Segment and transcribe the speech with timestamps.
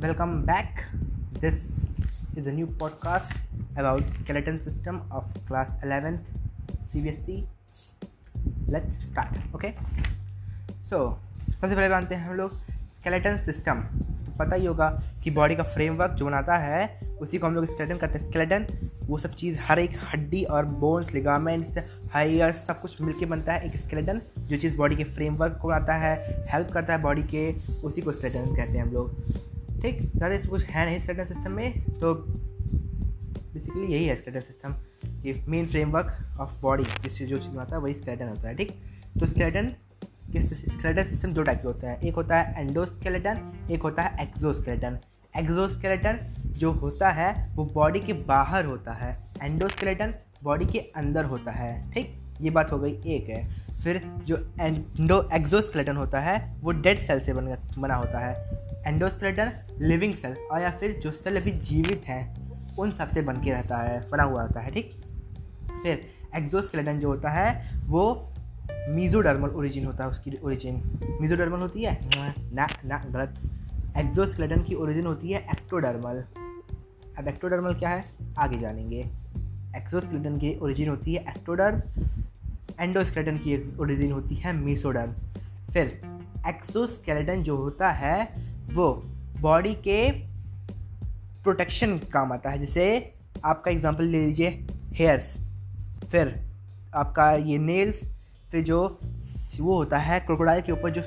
[0.00, 0.84] Welcome back.
[1.40, 1.84] This
[2.36, 3.32] is a new podcast
[3.76, 6.20] about skeleton system of class 11th
[6.94, 7.46] CBSE.
[8.68, 9.40] Let's start.
[9.54, 9.74] Okay.
[10.84, 11.18] So,
[11.60, 12.50] सबसे पहले जानते हैं हम लोग
[12.96, 13.80] स्केलेटन सिस्टम
[14.26, 14.88] तो पता ही होगा
[15.24, 18.66] कि बॉडी का फ्रेमवर्क जो बनाता है, उसी को हम लोग स्केलेटन कहते हैं स्केलेटन
[19.06, 21.78] वो सब चीज़ हर एक हड्डी और बोन्स लिगामेंट्स
[22.12, 25.94] हायर सब कुछ मिलके बनता है एक स्केलेटन जो चीज़ बॉडी के फ्रेमवर्क को बनाता
[25.94, 26.16] है
[26.52, 27.52] हेल्प करता है बॉडी के,
[27.86, 29.47] उसी को स्केलेटन कहते हैं हम लोग
[29.82, 34.74] ठीक ज़्यादा इसमें कुछ है नहीं स्केलेटन सिस्टम में तो बेसिकली यही है स्केलेटन सिस्टम
[35.24, 38.72] ये मेन फ्रेमवर्क ऑफ़ बॉडी जिससे जो चीज़ बनता है, वही स्केलेटन होता है, ठीक?
[39.20, 39.72] तो स्केलेटन
[40.34, 44.98] स्केलेटन सिस्टम दो टाइप के होता है। एक होता है एंडोस्केलेटन एक होता है एक्जोस्केलेटन
[45.34, 46.18] एक्जोस्केलेटन
[46.58, 51.90] जो होता है, वो बॉडी के बाहर होता है। एंडोस्केलेटन बॉडी के अंदर होता है,
[51.92, 52.14] ठीक?
[52.40, 53.42] ये बात हो गई एक है।
[53.84, 59.52] फिर जो एंडो एक्जोस्केलेटन होता है, वो डेड सेल से बन बना होता है। एंडोस्केलेटन
[59.80, 63.78] लिविंग सेल और या फिर जो सेल अभी जीवित हैं, उन सबसे बन के रहता
[63.78, 64.96] है, बना हुआ रहता है, ठीक?
[65.82, 66.00] फिर
[66.36, 68.34] एक्जोस्केलेटन जो होता है, वो
[68.88, 70.82] मीजोडर्मल ओरिजिन होता है उसकी ओरिजिन
[71.20, 71.98] मीजोडर्मल होती है?
[72.54, 73.34] ना ना गलत।
[73.96, 76.24] एक्जोस्केलेटन की ओरिजिन होती है एक्टोडर्मल
[77.18, 78.04] अब एक्टोडर्मल क्या है?
[78.38, 79.00] आगे जानेंगे।
[79.76, 81.82] एक्सोस्केलेटन की ओरिजिन होती है एक्टोडर्म
[82.80, 85.12] एंडोस्केलेटन की ओरिजिन होती है मीसोडर्म
[85.72, 86.00] फिर
[86.48, 88.28] एक्सोस्केलेटन जो होता है,
[88.74, 88.92] वो
[89.40, 90.10] बॉडी के
[91.42, 94.48] प्रोटेक्शन काम आता है। जैसे आपका एग्जांपल ले लीजिए
[94.92, 95.36] हेयर्स
[96.10, 96.34] फिर
[96.94, 98.04] आपका ये नेल्स
[98.50, 98.98] फिर जो
[99.60, 101.00] वो होता है क्रोकोडाइल के ऊपर, जो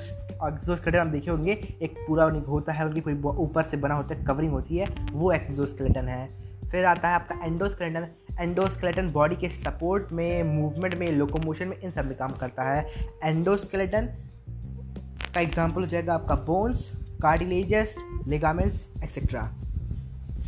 [0.46, 4.24] एक्जोस्केलेटन आप देखे होंगे, एक पूरा होता है उनकी कोई ऊपर से बना होता है
[4.24, 6.26] कवरिंग होती है, वो एक्जोस्केलेटन है।
[6.70, 8.06] फिर आता है आपका एंडोस्केलेटन
[8.40, 12.86] एंडोस्केलेटन बॉडी के सपोर्ट में मूवमेंट में लोकोमोशन में, इन सब में काम करता है।
[13.24, 14.08] एंडोस्केलेटन,
[15.34, 16.90] का एग्ज़ाम्पल हो जाएगा आपका बोन्स
[17.22, 17.94] कार्डिलेजस
[18.28, 19.42] लिगामेंट्स एक्सेट्रा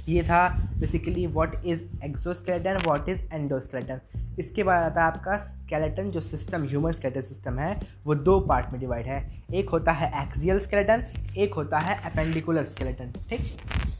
[0.08, 0.48] ये था
[0.80, 4.00] basically what is exoskeleton what is endoskeleton
[4.38, 8.70] इसके बाद आता है आपका स्केलेटन जो सिस्टम ह्यूमन स्केलेटन सिस्टम है, वो दो पार्ट
[8.72, 11.04] में डिवाइड है। एक होता है एक्सियल स्केलेटन
[11.38, 13.40] एक होता है अपेंडिकुलर स्केलेटन ठीक?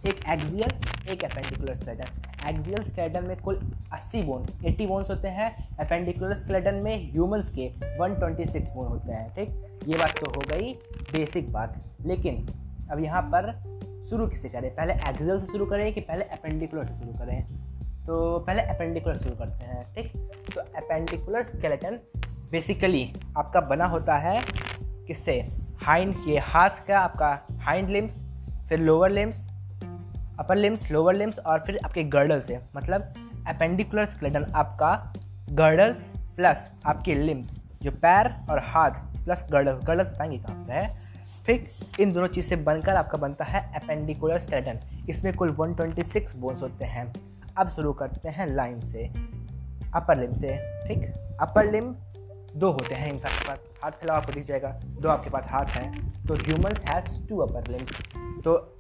[0.09, 3.60] एक एक्सियल एक अपेंडिकुलर स्केलेटन एक्सियल स्केलेटन में कुल
[3.93, 9.34] 80 बोन 80 बोन्स होते हैं। अपेंडिकुलर स्केलेटन में ह्यूमंस के 126 बोन होते हैं,
[9.34, 9.48] ठीक?
[9.88, 10.72] ये बात तो हो गई
[11.12, 12.47] बेसिक बात। लेकिन,
[12.91, 13.75] अब यहाँ पर
[14.14, 14.75] शुरू किससे करें?
[14.75, 17.42] पहले एक्सियल से शुरू करें कि पहले अपेंडिकुलर से शुरू करें?
[18.06, 20.12] तो पहले अपेंडिकुलर शुरू करते हैं, ठीक?
[20.54, 21.98] तो अपेंडिकुलर स्केलेटन
[22.50, 24.42] बेसिकली आपका बना होता है
[25.06, 25.48] किससे?
[25.82, 28.22] हाइंड के हाथ का आपका हाइंड लिम्स
[28.69, 29.50] फिर lower limbs
[30.41, 33.14] upper limbs lower limbs और फिर आपके गर्डल से। मतलब
[33.46, 35.12] अपेंडिकुलर स्केलेटन आपका
[35.50, 38.91] गर्डल्स प्लस आपके लिम्स जो पैर और हाथ
[39.25, 41.03] प्लस गर्डल गर्डल बताएँगे कहाँ पर है।
[41.47, 41.67] फिर
[42.01, 46.85] इन दोनों चीज़ से बनकर आपका बनता है अपेंडिकुलर स्केलेटन इसमें कुल 126 बोन्स होते
[46.85, 47.12] हैं।
[47.57, 49.07] अब शुरू करते हैं लाइन से।
[49.95, 50.49] अपर लिम से,
[50.89, 51.12] ठीक?
[51.41, 51.95] अपर लिम
[52.57, 54.69] दो होते हैं इंसान के पास। हाथ फैलाओ आपको दिख जाएगा।
[55.03, 55.93] दो आपके पास हाथ हैं।
[56.27, 58.03] तो human has two upper limbs
[58.45, 58.77] तो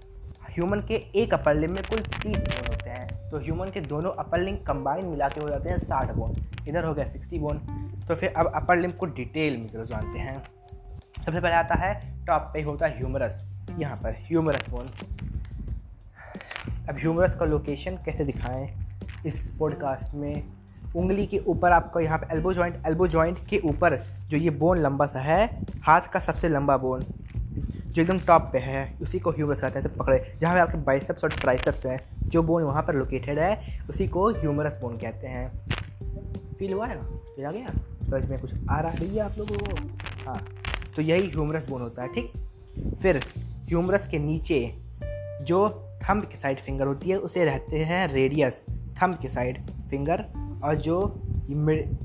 [0.50, 4.12] ह्यूमन के एक अपर लिम में कुल तीस बोन होते हैं। तो ह्यूमन के दोनों
[4.12, 6.36] अपर लिम कंबाइन मिला के हो जाते हैं साठ बोन
[6.68, 7.58] इधर हो गया सिक्सटी बोन
[8.08, 10.42] तो फिर अब अपर लिम को डिटेल में जानते हैं।
[11.16, 13.42] सबसे पहले आता है टॉप पे होता है ह्यूमरस।
[13.78, 14.86] यहाँ पर ह्यूमरस बोन
[16.88, 18.68] अब ह्यूमरस का लोकेशन कैसे दिखाएँ?
[19.26, 20.44] इस पॉडकास्ट में
[20.96, 23.96] उंगली के ऊपर आपको यहाँ पे एल्बो जॉइंट एल्बो जॉइंट के ऊपर
[24.28, 27.04] जो ये बोन लंबा सा है, हाथ का सबसे लंबा बोन
[27.86, 31.24] जो एकदम टॉप पे है, उसी को ह्यूमरस कहते हैं। पकड़े, जहाँ पे आपके बाइसेप्स
[31.24, 35.52] और ट्राइसेप्स हैं, जो बोन वहाँ पर लोकेटेड है, उसी को ह्यूमरस बोन कहते हैं।
[36.58, 36.94] फील हुआ है?
[36.94, 37.68] ना आ गया?
[38.06, 39.18] समझ में कुछ आ रहा है?
[39.18, 39.88] आप लोगों को?
[40.30, 40.46] हाँ।
[40.96, 42.32] तो यही ह्यूमरस बोन होता है, ठीक?
[43.02, 43.20] फिर
[43.66, 44.74] ह्यूमरस के नीचे
[45.42, 45.68] जो
[46.02, 48.64] थंब की साइड फिंगर होती है, उसे रहते हैं रेडियस
[49.02, 50.24] थंब की साइड फिंगर
[50.64, 51.22] और जो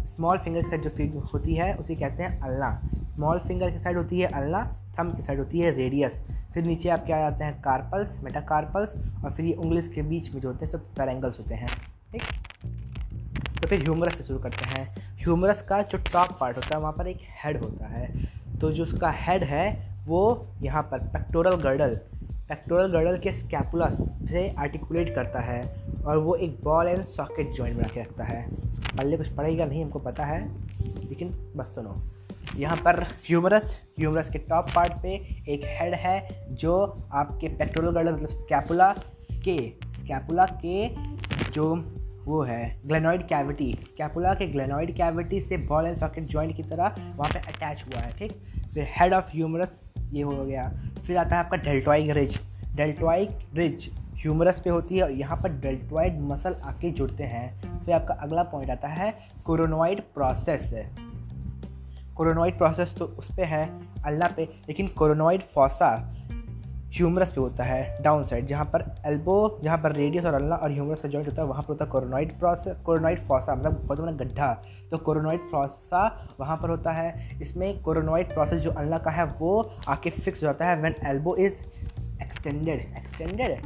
[0.06, 3.80] स्मॉल फिंगर की साइड जो फिंगर होती है, उसे कहते हैं अल्ला स्मॉल फिंगर की
[3.80, 4.64] साइड होती है अल्ला
[5.00, 6.20] थंब की साइड होती है रेडियस
[6.54, 8.94] फिर नीचे आप क्या आते हैं कार्पल्स मेटाकार्पल्स
[9.26, 11.68] और फिर ये उंगलिस के बीच में जो होते हैं, सब पैरेंगल्स होते हैं,
[12.12, 12.24] ठीक?
[13.62, 16.94] तो फिर ह्यूमरस से शुरू करते हैं। ह्यूमरस का जो टॉप पार्ट होता है, वहाँ
[16.94, 19.68] पर एक हेड होता है। तो जो उसका हेड है,
[20.08, 22.00] वो यहाँ पर पेक्टोरल गर्डल
[22.50, 23.98] पेक्टोरल गर्डल के स्कैपुलस
[24.30, 25.62] से आर्टिकुलेट करता है
[26.06, 28.42] और वो एक बॉल एंड सॉकेट जॉइंट बना के रखता है।
[28.98, 30.40] पल्ले कुछ पड़ेगा नहीं, हमको पता है,
[31.10, 31.96] लेकिन बस सुनो।
[32.60, 35.14] यहाँ पर ह्यूमरस ह्यूमरस के टॉप पार्ट पे
[35.54, 36.76] एक हेड है, जो
[37.14, 38.92] आपके पेक्टोरल गर्डल मतलब स्कैपुला
[39.44, 39.58] के
[39.94, 40.88] स्कैपुला के
[41.52, 41.76] जो
[42.30, 46.96] वो है ग्लेनॉइड कैविटी स्कैपुला के ग्लेनॉइड कैविटी से बॉल एंड सॉकेट जॉइंट की तरह
[47.16, 48.32] वहाँ पे अटैच हुआ है, ठीक?
[48.74, 50.70] फिर हेड ऑफ़ ह्यूमरस ये हो गया।
[51.08, 52.38] फिर आता है आपका deltoid ridge
[52.76, 57.94] deltoid ridge humerus पे होती है और यहाँ पर डेल्टोइड मसल आके जुड़ते हैं। फिर
[57.96, 59.14] आपका अगला पॉइंट आता है
[59.46, 60.72] कोरोनोइड प्रोसेस
[62.18, 63.70] कोरोनोइड प्रोसेस तो उस पर है,
[64.06, 65.92] अल्लाह पे, लेकिन कोरोनोइड फॉसा
[66.96, 70.72] ह्यूमरस पे होता है डाउन साइड जहाँ पर एल्बो जहाँ पर रेडियस और अल्लाह और
[70.72, 74.00] ह्यूमरस का जॉइंट होता है, वहाँ पर होता है कोरोनॉइड प्रोसेस कोरोनॉइड फॉसा मतलब बहुत
[74.00, 74.54] बड़ा गड्ढा।
[74.92, 76.06] तो कोरोनॉइड फॉसा
[76.40, 80.48] वहाँ पर होता है। इसमें कोरोनॉइड प्रोसेस जो अल्ला का है, वो आके फिक्स हो
[80.48, 81.54] जाता है when elbow is
[82.22, 83.62] extended extended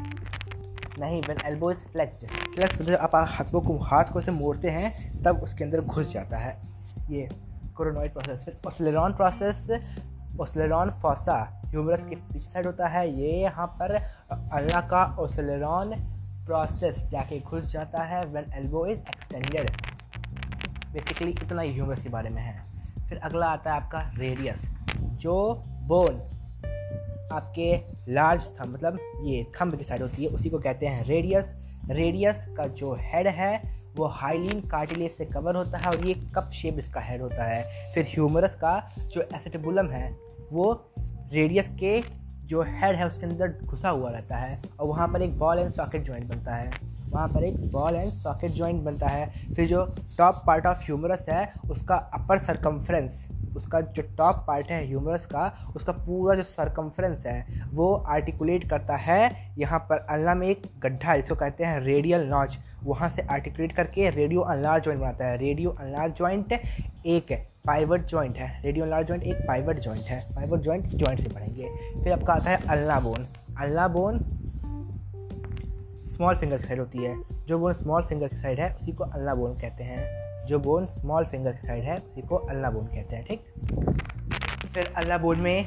[1.00, 5.22] नहीं when elbow is flexed flex मतलब आप हाथों को, हाथ को से मोड़ते हैं,
[5.24, 6.58] तब उसके अंदर घुस जाता है।
[7.10, 7.28] ये
[7.76, 9.68] कोरोनॉइड प्रोसेस फिर olecranon process
[10.42, 15.96] olecranon fossa humerus के पीछे साइड होता है। ये यहाँ पर अल्लाह का ओसलेरॉन
[16.46, 19.72] प्रोसेस जाके घुस जाता है when elbow is extended
[20.94, 22.56] basically इतना ही ह्यूमरस के बारे में है।
[23.10, 24.66] फिर अगला आता है आपका रेडियस
[25.22, 25.38] जो
[25.88, 26.22] बोन
[27.34, 27.74] आपके
[28.14, 31.54] लार्ज थम मतलब ये थंब की साइड होती है, उसी को कहते हैं रेडियस
[31.90, 33.56] रेडियस का जो हेड है
[33.96, 37.94] वो हाइलिन कार्टिलेज से कवर होता है और ये कप शेप इसका हेड होता है।
[37.94, 38.80] फिर ह्यूमरस का
[39.14, 40.10] जो एसेटबुलम है,
[40.52, 40.74] वो
[41.34, 42.02] रेडियस के
[42.48, 45.72] जो हेड है, उसके अंदर घुसा हुआ रहता है और वहाँ पर एक बॉल एंड
[45.72, 46.72] सॉकेट जॉइंट बनता है।
[47.10, 49.86] वहाँ पर एक बॉल एंड सॉकेट जॉइंट बनता है। फिर जो
[50.18, 53.26] टॉप पार्ट ऑफ़ ह्यूमरस है, उसका अपर सरकमफ्रेंस
[53.56, 58.96] उसका जो टॉप पार्ट है ह्यूमरस का, उसका पूरा जो सरकमफ्रेंस है, वो आर्टिकुलेट करता
[58.98, 63.76] है यहाँ पर अल्लाह में एक गड्ढा जिसको कहते हैं रेडियल नॉच वहाँ से आर्टिकुलेट
[63.76, 67.32] करके रेडियो अनलार जॉइंट बनाता है। रेडियो अनलार जॉइंट एक
[67.66, 71.70] पाइवट जॉइंट है। रेडियो अनलार जॉइंट एक पाइवट जॉइंट है। पाइवट जॉइंट जॉइंट से पढ़ेंगे।
[72.04, 73.28] फिर आपका आता है ulna bone
[73.62, 74.20] ulna bone
[76.14, 79.04] small finger की साइड होती है। जो बोन स्मॉल फिंगर की साइड है, उसी को
[79.04, 82.86] अल्ला बोन कहते हैं। जो बोन स्मॉल फिंगर की साइड है, उसी को अल्ला बोन
[82.86, 83.44] कहते हैं, ठीक?
[84.74, 85.66] फिर अल्ला बोन में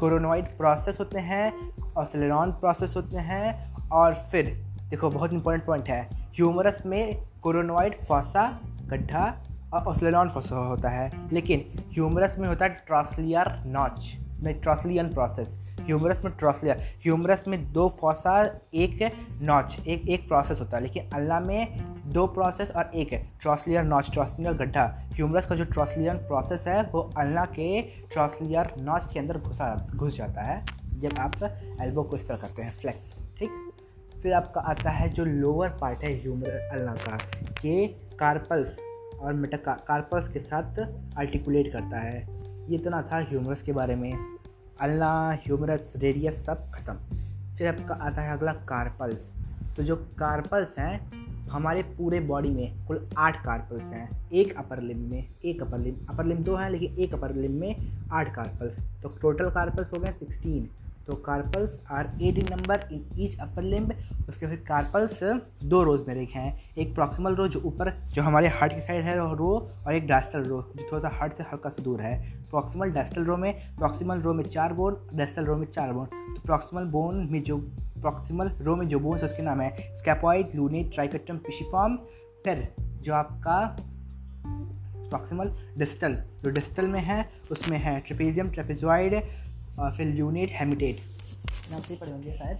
[0.00, 2.08] कोरोनोइड प्रोसेस होते हैं और
[2.52, 9.40] प्रोसेस होते हैं, और फिर, देखो, बहुत इंपॉर्टेंट पॉइंट है। ह्यूमरस में कोरोनोइड फॉसा गड्ढा
[9.74, 15.63] और ओसलेनॉन फॉसा होता है। लेकिन ह्यूमरस में होता है ट्रॉसलियर नॉच में ट्रॉसलियन प्रोसेस
[15.80, 18.42] ह्यूमरस में ट्रॉसलियर ह्यूमरस में दो फॉसा
[18.74, 19.12] एक
[19.42, 23.82] नॉच एक एक प्रोसेस होता है। लेकिन अल्लाह में दो प्रोसेस और एक है। ट्रॉसलियर
[23.82, 29.18] नॉच ट्रॉसलियर गड्ढा। ह्यूमरस का जो ट्रॉसलियर प्रोसेस है, वो अल्लाह के ट्रॉसलियर नॉच के
[29.18, 31.42] अंदर घुसा, घुस जाता है। जब आप
[31.80, 33.50] एल्बो को इस तरह करते हैं फ्लैक्स ठीक?
[34.22, 37.16] फिर आपका आता है जो लोअर पार्ट है ह्यूमर अल्लाह का,
[37.62, 37.86] के
[38.16, 38.76] कार्पल्स
[39.20, 40.78] और मेटा कार्पल्स के साथ
[41.18, 42.20] आर्टिकुलेट करता है।
[42.68, 44.12] ये इतना था ह्यूमरस के बारे में।
[44.82, 46.94] अल्लाह ह्यूमरस रेडियस सब ख़त्म।
[47.58, 49.28] फिर आपका आता है अगला कार्पल्स
[49.76, 54.98] तो जो कार्पल्स हैं, हमारे पूरे बॉडी में कुल आठ कार्पल्स हैं। एक अपर लिम
[55.10, 58.78] में, एक अपर लिम अपर लिम दो हैं, लेकिन एक अपर लिम में आठ कार्पल्स
[59.02, 60.68] तो टोटल कार्पल्स हो गए सिक्सटीन।
[61.06, 63.94] तो carpals are eight in number in each upper limb
[64.28, 65.22] उसके फिर कार्पल्स
[65.64, 69.04] दो रोज में लिखे हैं। एक प्रॉक्सिमल रो जो ऊपर, जो हमारे हार्ट की साइड
[69.04, 69.50] है रो
[69.86, 72.14] और एक डास्टल रो जो थोड़ा सा हार्ट से हल्का सा दूर है।
[72.50, 76.42] प्रॉक्सिमल डास्टल रो में प्रॉक्सिमल रो में चार बोन डास्टल रो में चार बोन तो
[76.46, 77.58] प्रॉक्सिमल बोन में जो
[78.00, 81.96] प्रॉक्सिमल रो में जो बोन्स उसके नाम है स्कैपॉइड लूनेट ट्राइकटम पिशिफॉर्म
[82.44, 83.60] फिर जो आपका
[85.08, 86.14] प्रॉक्सिमल डिस्टल
[86.44, 89.14] जो डिस्टल में है, उसमें है ट्रिपेजियम ट्रेपेजॉइड
[89.78, 91.00] और फिर यूनिट हेमिटेट
[91.70, 92.58] नाम सही पढ़ेंगे शायद।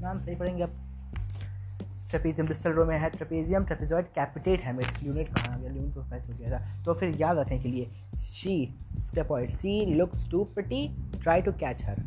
[0.00, 0.82] नाम सही पढ़ेंगे अब।
[2.10, 5.02] ट्रेपेजियम डिस्टल रो में है trapezium, trapezoid, capitate hamate.
[5.04, 5.72] Unit कहाँ आ गया?
[5.72, 7.86] यूनिट तो कैसे हो गया था। तो फिर याद रखने के लिए
[8.22, 10.88] she scaphoid see looks too pretty
[11.22, 12.02] try to catch her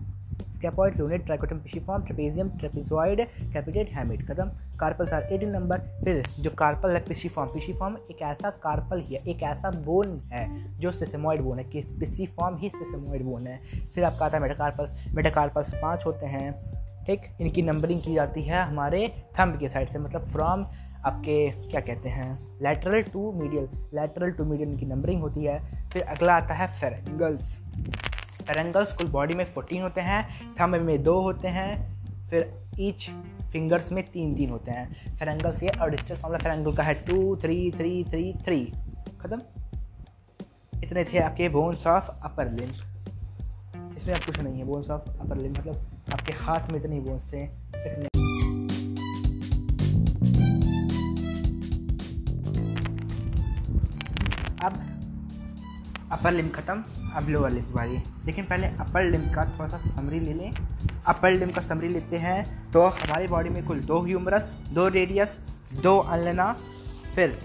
[0.54, 6.50] scaphoid lunate triquetrum pisiform trapezium trapezoid capitate hamate खत्म। कार्पल्स सार एटीन नंबर फिर जो
[6.58, 10.48] कार्पल है पिशीफॉर्म पिशीफॉर्म एक ऐसा कार्पल ही है, एक ऐसा बोन है,
[10.80, 15.02] जो सिसेमॉइड बोन है, कि पिशीफॉर्म ही सिसेमॉइड बोन है। फिर आपका आता है मेटाकार्पल्स
[15.16, 16.52] मेटाकार्पल्स पाँच होते हैं।
[17.06, 17.22] ठीक?
[17.42, 19.08] इनकी नंबरिंग की जाती है हमारे
[19.40, 20.66] थंब के साइड से मतलब फ्रॉम
[21.06, 22.34] आपके, क्या कहते हैं
[22.64, 25.60] lateral to medial lateral to medial इनकी नंबरिंग होती है।
[25.90, 27.54] फिर अगला आता है फेरेंगल्स
[28.40, 30.28] फेरेंगल्स कुल बॉडी में फोर्टीन होते हैं
[30.60, 31.72] थंब में दो होते हैं।
[32.30, 33.10] फिर ईच
[33.52, 37.36] फिंगर्स में तीन तीन होते हैं। फेरेंगल्स ये और डिस्टेंस फॉर्मूला फेरेंगल का है। Two
[37.36, 38.66] three three three three
[39.22, 39.42] ख़त्म?
[40.84, 42.70] इतने थे आपके बोन्स ऑफ़ अपर लिम
[43.98, 45.76] इसमें अब कुछ नहीं है। बोन्स ऑफ़ अपर लिम मतलब
[46.14, 47.46] आपके हाथ में इतने बोन्स थे।
[54.60, 54.99] अब
[56.12, 60.20] अपर लिम ख़त्म अब लोअर लिम बारी लेकिन पहले अपर लिम का थोड़ा सा समरी
[60.20, 60.52] ले लें।
[61.08, 65.38] अपर लिम का समरी लेते हैं। तो हमारी बॉडी में कुल दो ह्यूमरस दो रेडियस
[65.84, 66.52] दो अनलना
[67.16, 67.38] फिर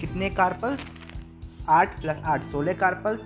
[0.00, 0.84] कितने कार्पल्स
[1.68, 3.20] आठ प्लस आठ, सोलह कार्पल्स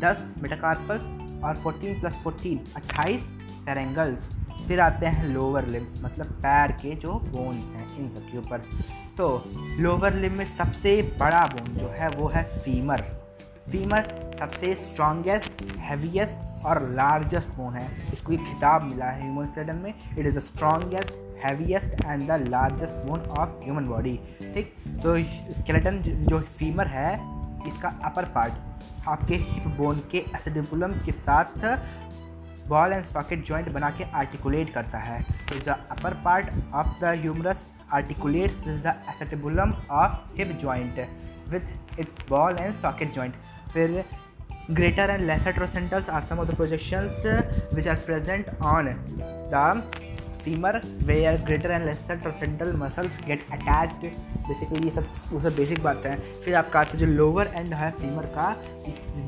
[0.00, 3.22] दस मेटाकार्पल्स और फोर्टीन प्लस फोर्टीन अट्ठाईस
[3.64, 4.28] फेरेंगल्स
[4.68, 8.62] फिर आते हैं लोअर लिम्स मतलब पैर के जो बोन्स हैं, इन सब के ऊपर।
[9.16, 9.28] तो
[9.80, 13.02] लोअर लिम में सबसे बड़ा बोन जो है, वो है फीमर
[13.70, 14.08] फीमर
[14.38, 19.92] सबसे स्ट्रॉन्गेस्ट हैवीएस्ट और लार्जेस्ट बोन है। इसको एक खिताब मिला है ह्यूमन स्केलेटन में।
[20.18, 21.12] It is the strongest
[21.44, 24.16] heaviest and the largest bone of human body
[24.54, 24.72] ठीक?
[25.02, 25.16] तो
[25.54, 27.12] स्केलेटन जो फीमर है,
[27.68, 31.64] इसका अपर पार्ट आपके हिप बोन के एसिडिपुलम के साथ
[32.68, 37.18] बॉल एंड सॉकेट जॉइंट बना के आर्टिकुलेट करता है। तो the upper part of the
[37.20, 40.98] humerus articulates the acetabulum of hip joint
[41.48, 43.34] with its ball and socket joint.
[43.74, 44.04] फिर
[44.70, 47.22] greater and lesser trochanters are some of the projections
[47.74, 48.88] which are present on
[49.52, 49.82] the
[50.44, 55.56] femur they are greater and lesser trochanter muscles get attach basically ये सब, वो सब
[55.56, 58.48] basic बात है। फिर आपका आता जो लोअर एंड है फीमर का,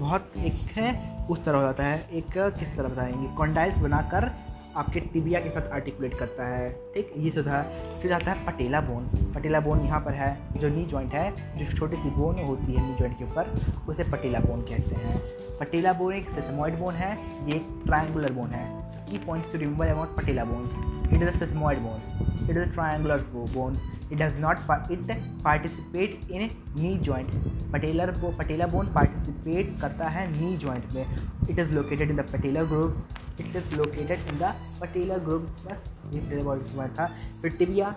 [0.00, 3.28] बहुत एक है उस तरह हो जाता है। एक किस तरह बताएँगे?
[3.36, 4.30] कॉन्डाइल्स बनाकर
[4.78, 7.12] आपके टिबिया के साथ आर्टिकुलेट करता है, ठीक?
[7.16, 7.62] ये सुधा
[8.02, 10.30] फिर आता है पटेला बोन पटेला बोन यहाँ पर है,
[10.60, 13.54] जो नी जॉइंट है, जो छोटी सी बोन होती है नी जॉइंट के ऊपर,
[13.88, 15.20] उसे पटेला बोन कहते हैं।
[15.60, 17.12] पटेला बोन एक सेसमॉइड बोन है,
[17.48, 18.66] ये एक ट्रायंगुलर बोन है।
[19.10, 20.64] Key points to remember about patella bone
[21.12, 22.00] it is a sesamoid bone
[22.42, 23.80] it is a triangular bone
[24.10, 24.60] it does not
[24.94, 25.10] it
[25.42, 26.44] participate in
[26.76, 27.32] knee joint.
[27.72, 28.06] Patellar
[28.38, 31.04] patella bone participate करता है knee joint में.
[31.50, 33.18] It is located in the patellar group.
[33.40, 35.48] It is located in the patellar group.
[35.66, 37.06] बस ये हुआ था।
[37.42, 37.94] फिर tibia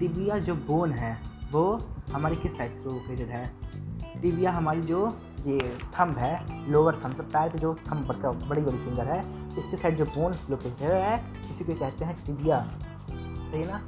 [0.00, 1.16] tibia जो bone है,
[1.52, 1.64] वो
[2.12, 3.44] हमारे किस साइड से लोकेटेड है?
[4.22, 5.06] टिबिया हमारी जो
[5.46, 5.58] ये
[5.94, 9.20] थंब है लोअर थंब तो पैर पे जो थंब है बड़ी बड़ी फिंगर है,
[9.58, 11.16] इसके साइड जो बोन लोकेटेड है,
[11.54, 13.80] इसी को कहते हैं टिबिया सही ना?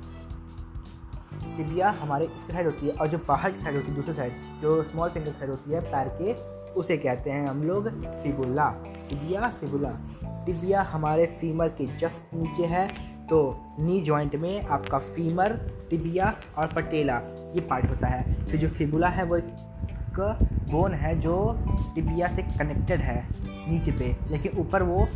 [1.56, 4.61] टिबिया हमारे इसके साइड होती है और जो बाहर की साइड होती है, दूसरी साइड
[4.62, 6.32] जो स्मॉल फिंगर साइड होती है, पैर के,
[6.75, 7.88] उसे कहते हैं हम लोग
[8.23, 8.68] फिबुला
[9.11, 9.90] टिबिया फिबुला
[10.46, 12.87] टिबिया हमारे फीमर के जस्ट नीचे है
[13.28, 13.38] तो
[13.80, 15.52] नी जॉइंट में आपका फीमर
[15.90, 17.16] टिबिया और पटेला
[17.54, 20.20] ये पार्ट होता है। फिर जो फिबुला है, वो एक
[20.70, 21.37] बोन है जो
[21.94, 23.16] टिबिया से कनेक्टेड है
[23.70, 25.06] नीचे पे, लेकिन ऊपर वो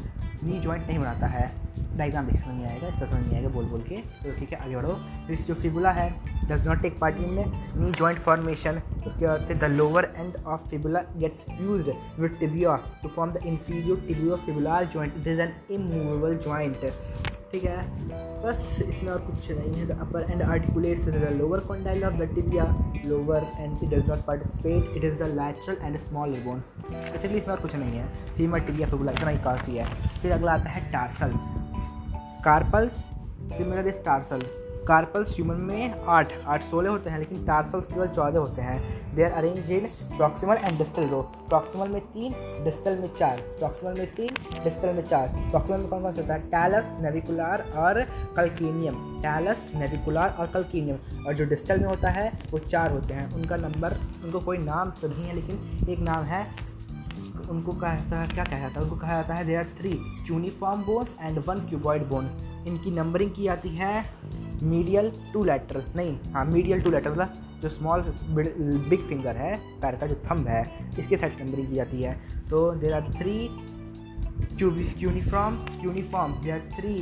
[0.45, 1.51] नी जॉइंट नहीं बनाता है।
[1.97, 4.59] डायग्राम देख समझ नहीं आएगा इसका समझ नहीं आएगा बोल बोल के। तो ठीक है,
[4.59, 4.95] आगे बढ़ो।
[5.27, 6.09] फिर जो फिबुला है
[6.49, 10.69] does not take part in knee joint formation उसके बाद फिर the lower end of
[10.71, 14.07] fibula gets fused with tibia to form the inferior
[14.47, 16.91] tibiofibular joint it is an immovable joint
[17.53, 17.77] ठीक है?
[18.43, 22.29] बस इसमें और कुछ नहीं है। The upper end articulates the lower condyle of the
[22.35, 22.65] tibia
[23.07, 27.55] lower end it does not participate it is the lateral and small bone basically इसमें
[27.55, 28.07] और कुछ नहीं है।
[28.37, 29.87] फीमर टिबिया फिबुला इतना ही काफ़ी है।
[30.21, 31.41] फिर अगला आता है tarsals
[32.49, 32.93] carpals
[33.57, 34.41] similar tarsal
[34.89, 39.25] carpals human में आठ आठ सोलह होते हैं, लेकिन टार्सल्स केवल चौदह होते हैं। They
[39.25, 44.15] are arrange in proximal and distal row proximal में तीन डिस्टल में चार। प्रॉक्सिमल में
[44.15, 46.41] तीन डिस्टल में चार। प्रॉक्सिमल में कौन कौन से होता है?
[46.51, 48.01] टैलस नेविकुलार और
[48.37, 53.33] कल्कीनियम टैलस नेविकुलार और कल्कीनियम और जो डिस्टल में होता है, वो चार होते हैं।
[53.35, 56.47] उनका नंबर उनको कोई नाम तो नहीं है, लेकिन एक नाम है
[57.51, 58.85] उनको कहा जाता है, क्या कहा जाता है?
[58.85, 59.91] उनको कहा जाता है there are three
[60.31, 62.31] uniform bones and one cuboid bone
[62.67, 64.05] इनकी नंबरिंग की जाती है
[64.63, 69.97] मीडियल टू लेटर नहीं हाँ मीडियल टू लेटर मतलब जो स्मॉल बिग फिंगर है, पैर
[69.97, 70.63] का जो थंब है,
[70.99, 72.13] इसके साइड नंबरिंग की जाती है.
[72.51, 73.49] तो there are three
[74.61, 76.95] uniform uniform they are three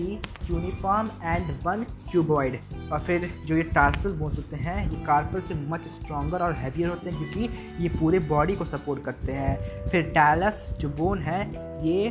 [0.51, 2.59] uniform and one cuboid
[2.93, 6.89] और फिर जो ये टार्सल बोन्स होते हैं, ये कार्पल से मच स्ट्रॉन्गर और हैवियर
[6.89, 11.41] होते हैं क्योंकि ये पूरे बॉडी को सपोर्ट करते हैं। फिर टैलस जो बोन है,
[11.87, 12.11] ये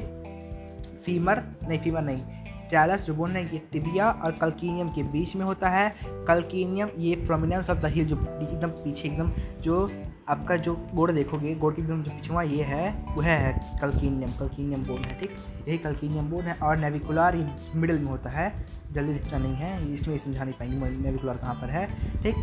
[1.05, 5.45] फीमर नहीं फीमर नहीं। टैलस जो बोन है, ये टिबिया और कल्कीनियम के बीच में
[5.45, 9.85] होता है। कल्कीनियम ये प्रोमिनेंस ऑफ़ द हिल जो एकदम पीछे, एकदम जो
[10.29, 14.83] आपका जो गोड़ देखोगे, गोड़ की एकदम जो पिछवा ये है, वह है कल्कीनियम कल्कीनियम
[14.83, 15.35] बोन है, ठीक?
[15.67, 17.35] यही कल्कीनियम बोन है और नेविकुलर
[17.75, 18.49] मिडिल में होता है,
[18.91, 21.85] जल्दी दिखता नहीं है, इसमें समझा नहीं पाएँगे नेविकुलर कहाँ पर है,
[22.23, 22.35] ठीक?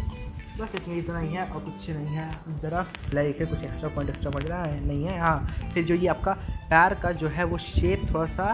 [0.60, 2.84] बस इसमें इतना ही है और कुछ नहीं है, ज़रा
[3.14, 6.32] लाइक है, कुछ एक्स्ट्रा पॉइंट एक्स्ट्रा पॉइंट नहीं है हाँ। फिर जो ये आपका
[6.70, 8.52] पैर का जो है, वो शेप थोड़ा सा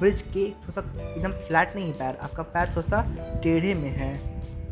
[0.00, 3.90] ब्रिज के थोड़ा सा एकदम फ्लैट नहीं है पैर, आपका पैर थोड़ा सा टेढ़े में
[3.90, 4.14] है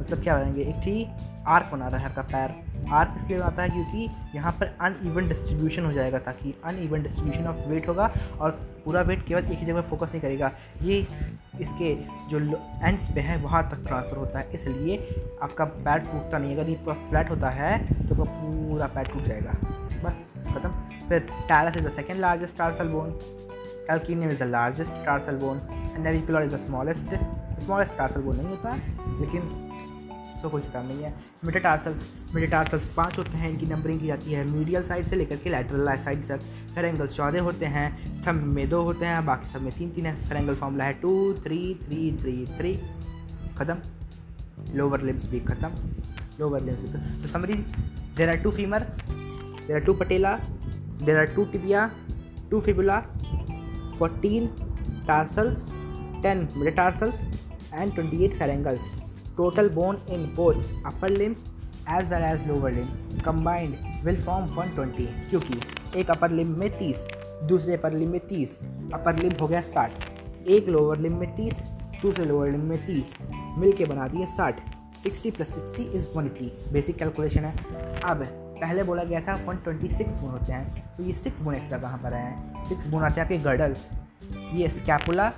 [0.01, 1.07] मतलब क्या करेंगे एक ही
[1.47, 3.69] आर्क बना रहा है आपका पैर। आर्क इसलिए बनाता है?
[3.69, 8.11] क्योंकि यहाँ पर अन इवन डिस्ट्रीब्यूशन हो जाएगा ताकि uneven distribution of weight होगा
[8.41, 8.51] और
[8.85, 10.51] पूरा वेट केवल एक ही जगह फोकस नहीं करेगा।
[10.83, 11.27] ये इस,
[11.61, 11.95] इसके
[12.31, 12.39] जो
[12.83, 14.97] एंड्स पे है वहाँ तक ट्रांसफ़र होता है। इसलिए
[15.43, 19.53] आपका पैर टूटता नहीं अगर ये पूरा फ्लैट होता है तो पूरा पैर टूट जाएगा।
[20.05, 20.25] बस
[20.55, 20.71] खत्म।
[21.09, 23.19] फिर talus is the second largest tarsal bone
[23.89, 25.59] Calcaneum is the largest tarsal bone
[25.95, 27.11] and navicular is the smallest
[27.65, 28.75] smallest tarsal bone नहीं होता।
[29.21, 29.64] लेकिन
[30.45, 32.01] इसका कोई किताब नहीं है। मेटाटार्सल्स
[32.35, 35.97] मेटाटार्सल्स पाँच होते हैं, इनकी नंबरिंग की जाती है मीडियल साइड से लेकर के लैटरल
[36.05, 36.41] साइड तक।
[36.75, 37.87] फेरेंगल्स चौदह होते हैं
[38.23, 41.13] थम में दो होते हैं, बाकी सब में तीन तीन है। फेरेंगल फॉर्मूला है two
[41.45, 42.73] three three three three
[43.59, 43.77] ख़त्म।
[44.77, 45.69] लोअर लिम्स भी ख़त्म।
[46.41, 47.55] लोअर लिम्स भी खत्म। तो summary
[48.17, 48.81] there are two femur
[49.67, 50.35] there are two patella
[51.05, 51.91] there are two tibia
[52.51, 53.01] two fibula
[53.99, 54.47] fourteen
[55.07, 55.65] tarsals
[56.23, 57.17] ten metatarsals
[57.73, 58.85] and 28 pharyngals.
[59.37, 61.39] Total bone in both upper limbs
[61.89, 62.91] as well as lower limb
[63.23, 63.75] combined
[64.05, 67.01] will form 120 क्योंकि एक upper limb में 30
[67.49, 68.49] दूसरे upper limb में 30
[68.95, 71.55] upper limb हो गया 60 एक lower limb में 30
[72.03, 74.63] दूसरे लोअर लिम्ब में 30 मिल के बना दिए 60
[75.07, 77.55] 60 plus sixty is one eighty basic calculation है।
[78.05, 78.25] अब
[78.61, 82.15] पहले बोला गया था 126 गुण होते हैं तो ये सिक्स गुण एक्स्ट्रा कहाँ पर
[82.15, 82.65] आए हैं?
[82.69, 83.87] सिक्स गुण आते हैं आपके गर्डल्स
[84.53, 85.33] ये स्कैपुला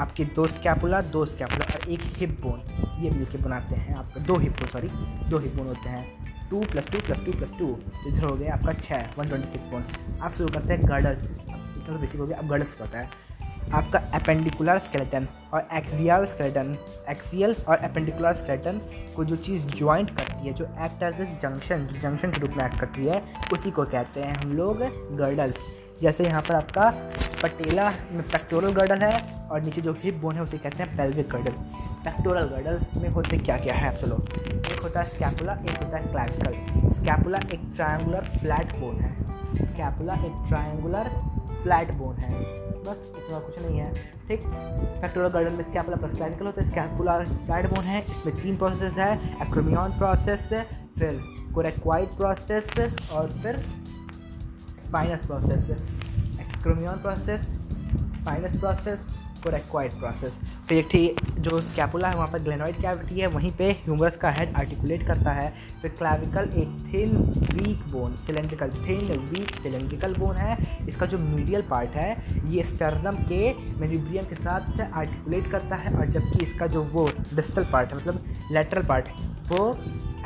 [0.00, 2.60] आपके दो स्कैपुला दो स्कैपुला और एक हिप बोन
[3.02, 4.88] ये मिलके बनाते हैं आपका, दो हिप बोन सॉरी
[5.30, 6.04] दो हिप बोन होते हैं।
[6.50, 7.66] Two plus two plus two plus two
[8.08, 9.84] इधर हो गया आपका छः वन ट्वेंटी सिक्स बोन
[10.22, 13.28] आप शुरू करते हैं गर्डल्स इतना तो बेसिक हो गया, अब गर्डल्स करता है।
[13.74, 16.76] आपका अपेंडिकुलर स्केलेटन और एक्सियल स्केलेटन
[17.10, 18.80] एक्सियल और अपेंडिकुलर स्केलेटन
[19.16, 22.64] को जो चीज़ ज्वाइंट करती है, जो act as a junction junction के रूप में
[22.64, 24.82] एक्ट करती है, उसी को कहते हैं हम लोग
[25.18, 25.58] गर्डल्स
[26.02, 26.90] जैसे यहाँ पर आपका
[27.42, 31.28] पटेला में पेक्टोरल गर्डल है और नीचे जो हिप बोन है उसे कहते हैं पेल्विक
[31.28, 31.52] गर्डल
[32.04, 33.88] पेक्टोरल गर्डल में होते क्या क्या है?
[33.88, 34.16] आप चलो,
[34.72, 39.12] एक होता है स्कैपुला एक होता है क्लैविकल स्कैपुला एक ट्रायंगुलर फ्लैट बोन है।
[39.64, 41.08] स्कैपुला एक ट्रायंगुलर
[41.62, 42.38] फ्लैट बोन है।
[42.84, 43.92] बस इतना कुछ नहीं है।
[44.28, 44.42] ठीक?
[45.02, 48.94] पेक्टोरल गर्डल में स्कैपुला प्लस क्लैविकल होता है। स्कैपुला फ्लैट बोन है। इसमें तीन प्रोसेस
[48.94, 50.48] है। एक्रोमियन प्रोसेस
[50.98, 51.20] फिर
[51.54, 53.62] कोरेक्वाइड प्रोसेस और फिर
[54.90, 55.60] spinous process
[56.40, 59.04] acromion process spinous process
[59.42, 63.70] coracoid process फिर एक ठीक, जो स्कैपुला है, वहाँ पर ग्लेनॉइड कैविटी है, वहीं पे
[63.84, 65.52] ह्यूमरस का हेड आर्टिकुलेट करता है.
[65.82, 67.16] फिर क्लाविकल एक thin
[67.54, 70.58] weak bone cylindrical thin weak cylindrical bone है.
[70.88, 72.10] इसका जो मीडियल पार्ट है,
[72.50, 77.08] ये स्टर्नम के मेनिब्रियम के साथ से आर्टिकुलेट करता है, और जबकि इसका जो वो
[77.34, 79.08] डिस्टल पार्ट है मतलब लेटरल पार्ट
[79.50, 79.74] वो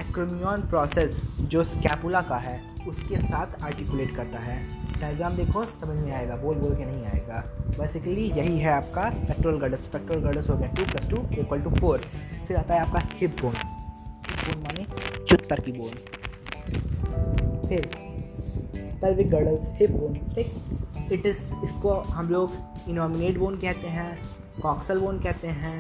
[0.01, 4.57] एक्रोमियन प्रोसेस जो स्कैपुला का है उसके साथ आर्टिकुलेट करता है।
[5.01, 7.43] डायग्राम देखो, समझ में आएगा, बोल बोल के नहीं आएगा।
[7.79, 11.71] बेसिकली यही है आपका पेट्रोल गर्डस पेट्रोल गर्डस हो गया two plus two equal to
[11.71, 11.99] four
[12.47, 14.85] फिर आता है आपका हिप बोन हिप बोन माने
[15.25, 15.93] चुत्तर की बोन
[17.69, 17.89] फिर
[19.01, 20.53] पेल्विक गर्डल्स हिप बोन ठीक?
[21.13, 22.53] इट इज़ इसको हम लोग
[22.89, 24.17] इनोमिनेट बोन कहते हैं
[24.63, 25.77] कॉक्सल बोन कहते हैं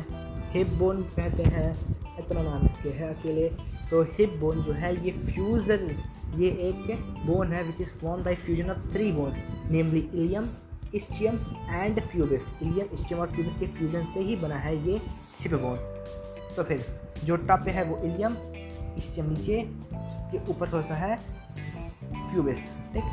[0.53, 1.71] हिप बोन कहते हैं,
[2.19, 3.49] इतना नाम इसके है अकेले।
[3.91, 5.89] तो हिप बोन जो है, ये फ्यूजन
[6.35, 10.49] ये एक बोन है which is form by fusion of three bones namely ilium
[10.95, 11.35] ischium
[11.71, 15.01] and pubis ilium ischium और प्यूबिस के फ्यूजन से ही बना है ये
[15.41, 15.77] हिप बोन
[16.57, 16.87] तो फिर,
[17.25, 18.37] जो टॉप पे है वो इलियम
[18.99, 19.63] इस्टियम नीचे
[19.95, 21.21] के ऊपर थोड़ा सा है
[22.15, 23.05] प्यूबिस ठीक?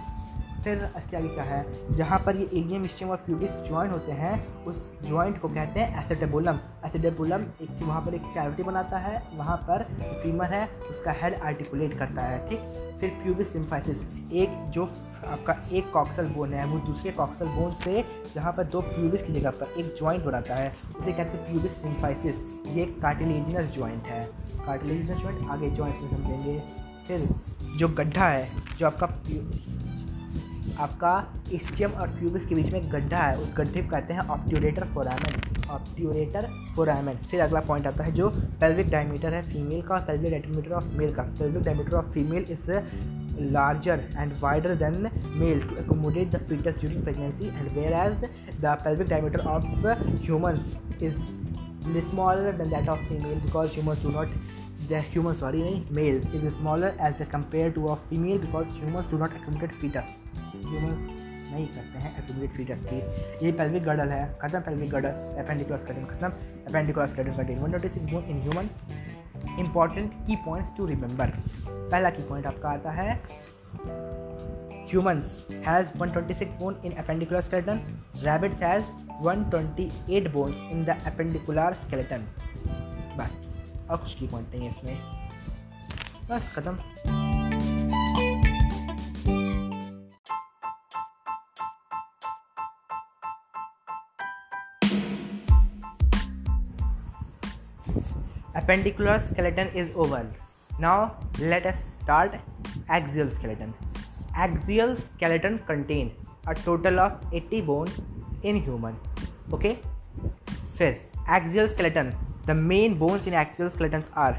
[0.63, 4.63] फिर इसके आगे क्या है, जहाँ पर ये एलियम स्टिम और प्यूबिस ज्वाइंट होते हैं।
[4.65, 9.57] उस ज्वाइंट को कहते हैं एसिडेबुलम एसिडेबुलम एक वहाँ पर एक कैविटी बनाता है, वहाँ
[9.69, 9.83] पर
[10.23, 12.59] फीमर है, उसका हेड आर्टिकुलेट करता है, ठीक?
[12.99, 14.01] फिर प्यूबिस सिम्फाइसिस
[14.33, 14.83] एक जो
[15.27, 18.03] आपका एक कॉक्सल बोन है, वो दूसरे कॉक्सल बोन से
[18.35, 21.81] जहाँ पर दो प्यूबिस की जगह पर एक ज्वाइंट बनाता है, उसे कहते हैं प्यूबिस
[21.81, 22.35] सिम्फाइसिस
[22.67, 24.23] ये कार्टिलेजिनस ज्वाइंट है।
[24.65, 26.59] कार्टिलेजिनस ज्वाइंट आगे ज्वाइंट में समझेंगे
[27.07, 27.27] फिर
[27.77, 28.47] जो गड्ढा है,
[28.77, 29.07] जो आपका
[30.79, 31.13] आपका
[31.53, 35.69] स्टियम और ट्यूबिस के बीच में गड्ढा है, उस गड्ढे को कहते हैं ऑप्ट्यूरेटर फोरामेन
[35.71, 38.29] ऑप्ट्यूरेटर फोरामेन फिर अगला पॉइंट आता है जो
[38.61, 42.45] पेल्विक डायमीटर है फीमेल का और पेल्विक डायमीटर ऑफ़ मेल का। Pelvic diameter of female
[42.51, 42.71] is
[43.51, 48.23] larger and wider than male to accommodate the foetus during pregnancy and whereas
[48.61, 49.87] the pelvic diameter of
[50.23, 50.59] human
[51.03, 51.21] is
[52.09, 54.27] smaller than that of female because human do not
[54.89, 59.09] the human sorry नहीं male is smaller as the compare to of female because human
[59.11, 60.15] do not accommodate foetus
[60.67, 61.19] humans
[61.51, 65.09] नहीं करते हैं accumulate foetus की ये pelvic girdle है, खत्म pelvic girdle
[65.43, 66.27] appendicular skeleton खत्म
[66.67, 68.69] appendicular skeleton contain one notice is bone in human
[69.59, 71.31] important key points to remember
[71.67, 73.21] पहला key point आपका आता है,
[74.91, 75.27] humans
[75.65, 77.77] has 126 bone in appendicular skeleton.
[78.25, 78.83] Rabbits has
[79.21, 82.25] 128 bones in the appendicular skeleton.
[83.17, 83.31] बस,
[83.89, 84.97] और कुछ की point नहीं है इसमें।
[86.29, 87.20] बस, ख़त्म।
[98.71, 100.25] Perpendicular skeleton is oval.
[100.79, 102.35] Now let us start
[102.87, 103.73] axial skeleton.
[104.33, 106.13] Axial skeleton contain
[106.47, 107.99] a total of 80 bones
[108.43, 108.95] in human.
[109.51, 109.77] Okay.
[110.77, 112.15] First axial skeleton.
[112.45, 114.37] The main bones in axial skeletons are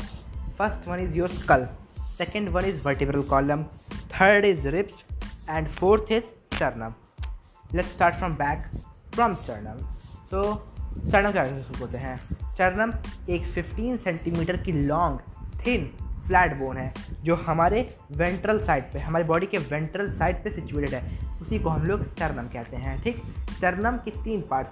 [0.56, 1.68] first one is your skull,
[2.14, 3.68] second one is vertebral column,
[4.08, 5.04] third is ribs,
[5.46, 6.94] and fourth is sternum.
[7.74, 8.70] Let's start from back
[9.10, 9.86] from sternum.
[10.30, 10.62] So
[10.98, 11.44] sternum क्या
[11.78, 12.94] बोलते हैं। sternum
[13.30, 15.20] एक 15 centimetre की long
[15.66, 15.94] thin
[16.26, 20.94] flat bone है, जो हमारे ventral side पे, हमारी बॉडी के वेंट्रल साइड पे सिचुएटेड
[20.94, 23.22] है। उसी को हम लोग स्टर्नम कहते हैं, ठीक?
[23.56, 24.70] स्टर्नम के तीन parts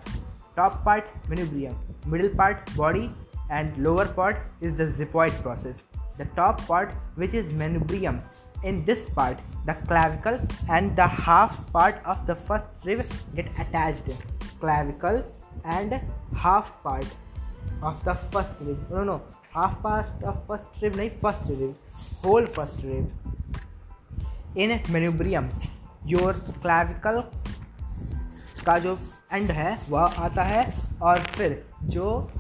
[0.57, 1.75] top part manubrium
[2.07, 3.11] middle part body
[3.51, 5.83] and lower part is the xiphoid process
[6.19, 8.21] the top part which is manubrium
[8.61, 9.37] in this part,
[9.69, 10.35] the clavicle
[10.71, 13.01] and the half part of the first rib
[13.37, 14.11] get attached.
[14.65, 16.01] Clavicle end
[16.35, 17.07] half part
[17.85, 19.21] of the first rib no no
[19.55, 21.77] half part of first rib नहीं first rib
[22.25, 23.17] whole first rib
[24.59, 25.49] in manubrium
[26.07, 27.21] your clavicle
[28.67, 28.99] का जो
[29.33, 32.31] and है, वह आता है और फिर जो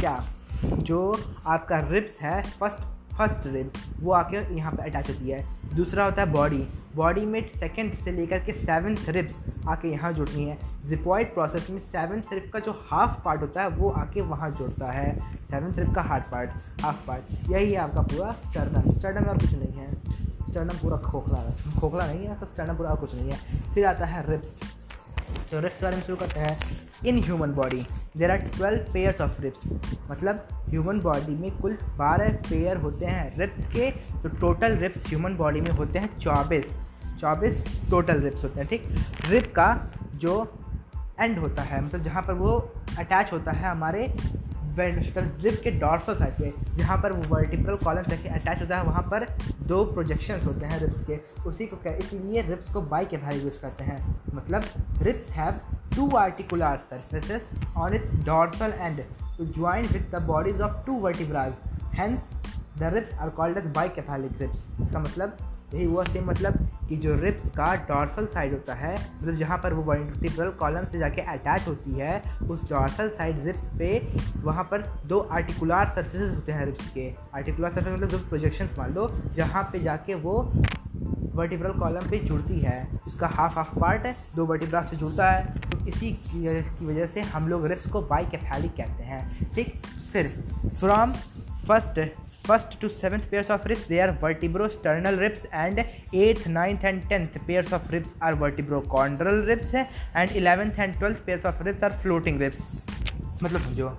[0.00, 0.24] क्या?
[0.64, 2.78] जो आपका रिब्स है फ़र्स्ट
[3.18, 5.44] फ़र्स्ट रिब, वो आके यहाँ पे अटैच होती है।
[5.76, 6.58] दूसरा होता है बॉडी।
[6.96, 11.78] बॉडी में सेकंड से लेकर के सेवन्थ रिब्स आके यहाँ जुड़ती हैं। जिपॉइड प्रोसेस में
[11.80, 15.94] सेवन्थ रिब का जो हाफ़ पार्ट होता है, वो आके वहाँ जुड़ता है। सेवन्थ रिब
[15.94, 19.94] का हार्ड पार्ट हाफ़ पार्ट यही है आपका पूरा स्टर्नम स्टर्नम और कुछ नहीं है।
[20.50, 21.42] स्टर्नम पूरा खोखला
[21.80, 24.56] खोखला नहीं है तो स्टर्नम पूरा और कुछ नहीं है। फिर आता है रिब्स
[25.50, 26.58] तो रिप्स के बारे में शुरू करते हैं।
[27.06, 27.86] In human body
[28.16, 29.60] there are twelve pair of ribs
[30.10, 33.90] मतलब ह्यूमन बॉडी में कुल बारह पेयर होते हैं रिप्स के।
[34.22, 36.66] तो टोटल रिप्स ह्यूमन बॉडी में होते हैं चौबीस।
[37.20, 38.88] चौबीस टोटल रिप्स होते हैं, ठीक?
[39.28, 40.58] रिप का जो
[41.20, 44.14] एंड होता है मतलब जहाँ पर वो अटैच होता है हमारे
[44.76, 48.76] वेंडस्टर रिप के डॉर्सल तो साइड पे जहाँ पर वो वर्टिपल कॉलम से अटैच होता
[48.76, 49.26] है, वहाँ पर
[49.68, 53.98] दो प्रोजेक्शंस होते हैं रिप्स के। उसी को इसलिए रिप्स को बाइक एवेल्यूएट करते हैं।
[54.34, 54.62] मतलब
[55.02, 55.60] ribs have
[55.96, 59.00] two articular surfaces on its dorsal end
[59.38, 61.52] to join with the bodies of two vertebrae
[61.98, 62.30] hence
[62.78, 63.66] the ribs are called as
[63.98, 65.36] bicephalic ribs इसका मतलब
[65.74, 66.56] यही हुआ सेम मतलब
[66.88, 70.98] कि जो रिप्स का डॉर्सल साइड होता है मतलब जहाँ पर वो वर्टिब्रल कॉलम से
[70.98, 73.90] जाके अटैच होती है, उस डॉर्सल साइड रिप्स पे
[74.42, 78.94] वहाँ पर दो आर्टिकुलर सर्फेसेस होते हैं रिप्स के। आर्टिकुलर सर्फेस मतलब दो प्रोजेक्शंस मान
[78.94, 80.40] लो, जहाँ पे जाके वो
[81.34, 82.76] वर्टिब्रल कॉलम पे जुड़ती है।
[83.06, 87.48] उसका हाफ़ हाफ़ पार्ट दो वर्टिब्रास से जुड़ता है। तो इसी की वजह से हम
[87.48, 89.74] लोग रिप्स को बाई कैफेलिक कहते हैं। ठीक?
[90.12, 90.28] फिर
[90.78, 91.12] from
[91.68, 92.00] first
[92.46, 94.10] first to seventh pairs of ribs they are
[94.68, 98.34] vertebrosternal ribs and eighth ninth and tenth pairs of ribs are
[98.90, 102.84] vertebrochondral ribs है and eleventh and twelfth pairs of ribs are floating ribs
[103.42, 103.90] मतलब समझो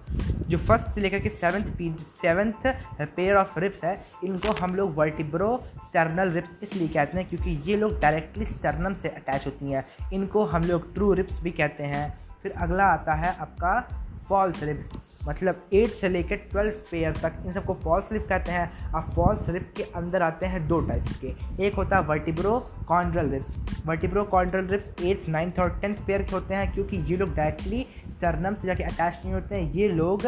[0.50, 1.88] जो first से लेकर के seventh
[2.22, 2.68] seventh
[3.16, 7.78] pair of ribs है, इनको हम लोग वर्टिब्रो स्टर्नल रिप्स इसलिए कहते हैं क्योंकि ये
[7.78, 12.08] लोग डायरेक्टली स्टर्नम से अटैच होती हैं। इनको हम लोग ट्रू रिप्स भी कहते हैं।
[12.44, 13.80] फिर अगला आता है आपका
[14.30, 18.92] फॉल्स रिप्स मतलब एट से लेकर ट्वेल्व पेयर तक इन सबको फॉल्स स्लिप कहते हैं।
[18.92, 22.04] अब फॉल्स स्लिप के अंदर आते हैं दो टाइप के। एक होता है
[22.88, 23.56] vertebrochondral ribs
[24.28, 28.56] vertebrochondral ribs eighth ninth और टेंथ पेयर के होते हैं क्योंकि ये लोग डायरेक्टली स्टर्नम
[28.56, 30.26] से जाके अटैच नहीं होते हैं। ये लोग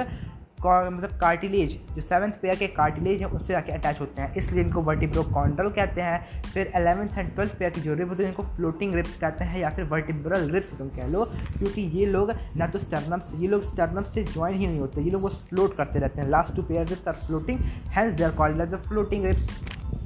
[0.60, 4.82] मतलब कार्टिलेज जो सेवन्थ पेयर के कार्टिलेज है, उससे जाके अटैच होते हैं। इसलिए इनको
[4.82, 8.96] वर्टिब्रोकॉन्ड्रल कहते हैं, फिर एलेवंथ एंड ट्वेल्थ पेयर की जो रिप होती है, इनको फ्लोटिंग
[8.96, 11.24] रिप्स कहते हैं, या फिर वर्टिब्रल रिप्स तुम कह लो,
[11.58, 15.12] क्योंकि ये लोग ना तो स्टर्नम ये लोग स्टर्नम से ज्वाइन ही नहीं होते, ये
[15.12, 17.60] लोग वो फ्लोट करते रहते हैं। Last two pair ribs are floating
[17.96, 19.50] hence they are called as the floating ribs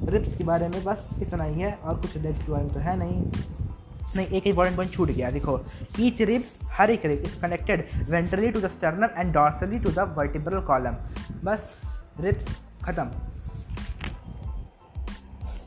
[0.10, 2.80] ribs के बारे में बस इतना ही है, और कुछ रिप्स के बारे में तो
[2.80, 3.72] है नहीं।
[4.16, 5.60] नहीं, एक इंपॉर्टेंट पॉइंट छूट गया, देखो।
[6.00, 10.14] ईच रिब हर एक rib is connected ventrally to the sternum and dorsally to the
[10.18, 10.98] vertebral column
[11.44, 11.72] बस
[12.20, 13.10] रिब्स ख़त्म।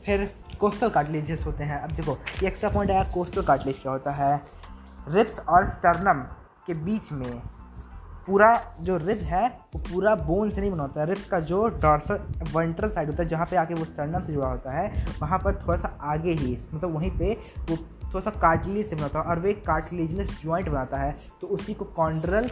[0.05, 4.11] फिर कोस्टल कार्टिलेजेस होते हैं। अब देखो, ये एक्स्ट्रा पॉइंट आया कोस्टल कार्टिलेज क्या होता
[4.11, 4.41] है?
[5.09, 6.21] रिप्स और स्टर्नम
[6.67, 7.41] के बीच में
[8.27, 8.49] पूरा
[8.81, 12.19] जो रिब है, वो पूरा बोन से नहीं बना होता है। रिब्स का जो डॉर्सल
[12.55, 15.55] वेंट्रल साइड होता है, जहाँ पे आके वो स्टर्नम से जुड़ा होता है, वहाँ पर
[15.57, 17.33] थोड़ा सा आगे ही मतलब वहीं पे
[17.69, 21.47] वो थोड़ा सा कार्टिलेज से बनाता है और वो एक कार्टिलेजनस ज्वाइंट बनाता है। तो
[21.47, 22.47] उसी को कॉन्ड्रल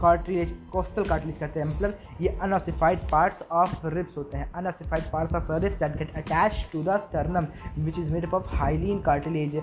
[0.00, 5.34] कार्टिलेज, कोस्टल कार्टिलेज कहते हैं। मतलब ये अनऑसिफाइड पार्ट्स ऑफ़ रिब्स होते हैं। Unossified parts
[5.34, 7.46] of ribs that get attach to the sternum
[7.78, 9.62] which is made up of hyaline cartilage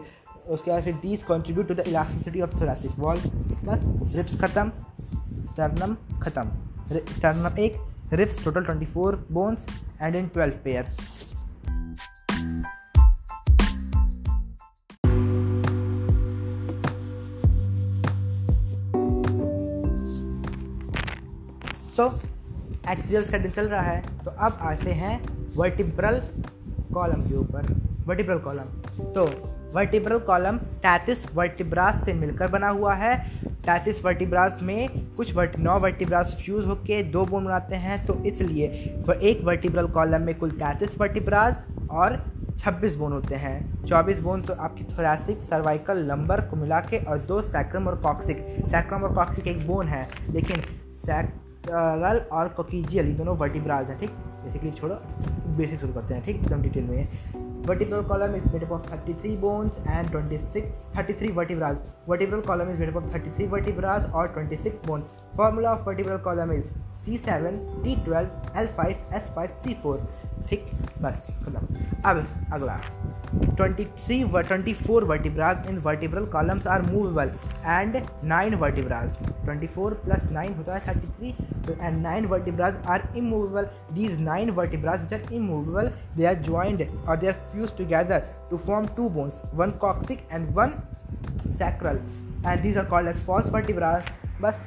[0.49, 4.71] उसके बाद फिर these contribute to the elasticity of thoracic wall बस, रिब्स ख़त्म।
[5.59, 9.65] स्टर्नम ख़त्म sternum एक ribs total twenty four bones
[10.01, 10.83] and in twelve pair
[21.97, 22.05] तो
[22.91, 25.15] axial study चल रहा है। तो अब आते हैं
[25.55, 26.21] वर्टिब्रल
[26.93, 27.73] कॉलम के ऊपर।
[28.07, 29.25] वर्टिब्रल कॉलम तो
[29.73, 35.77] वर्टिब्रल कॉलम तैतीस वर्टिब्रास से मिलकर बना हुआ है। तैतीस वर्टिब्रास में कुछ वर्ट नौ
[35.79, 38.67] वर्टिब्रास फ्यूज होकर दो बोन बनाते हैं तो इसलिए
[39.21, 42.17] एक वर्टिब्रल कॉलम में कुल तैतीस वर्टिब्रास और
[42.59, 47.19] 26 बोन होते हैं। 24 बोन तो आपकी थोरासिक सर्वाइकल लंबर को मिला के और
[47.27, 50.61] दो सैक्रम और कॉक्सिक सैक्रम और कॉक्सिक एक बोन है, लेकिन
[50.97, 54.11] सैक्रल और कोकीजियल ये दोनों वर्टिब्राज हैं, ठीक?
[54.43, 54.95] बेसिकली छोड़ो
[55.57, 56.35] बेसिक शुरू करते हैं ठीक?
[56.35, 57.07] एकदम डिटेल में
[57.67, 62.79] vertebral column is made up of 33 bones and 26 33 vertebrae vertebral column is
[62.79, 65.03] made up of 33 vertebrae और 26 bones
[65.37, 68.25] formula of vertebral column is C7, D12,
[68.61, 69.99] L5, S5, C4
[70.49, 70.65] ठीक
[71.01, 71.67] बस खत्म।
[72.05, 72.79] अब अगला।
[73.31, 77.31] 23 24 vertebrae in vertebral columns are movable
[77.63, 79.09] and 9 vertebrae
[79.45, 85.13] 24 plus 9 होता है 33 and 9 vertebrae are immovable these 9 vertebrae which
[85.19, 89.75] are immovable they are joined or they are fused together to form two bones one
[89.85, 90.75] coccyx and one
[91.61, 92.01] sacral
[92.45, 93.93] and these are called as false vertebrae
[94.41, 94.59] बस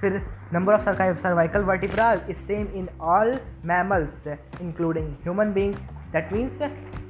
[0.00, 0.20] फिर
[0.52, 0.84] number of
[1.22, 3.32] cervical vertebrae is same in all
[3.70, 4.28] mammals
[4.66, 5.80] including human beings
[6.12, 6.62] that means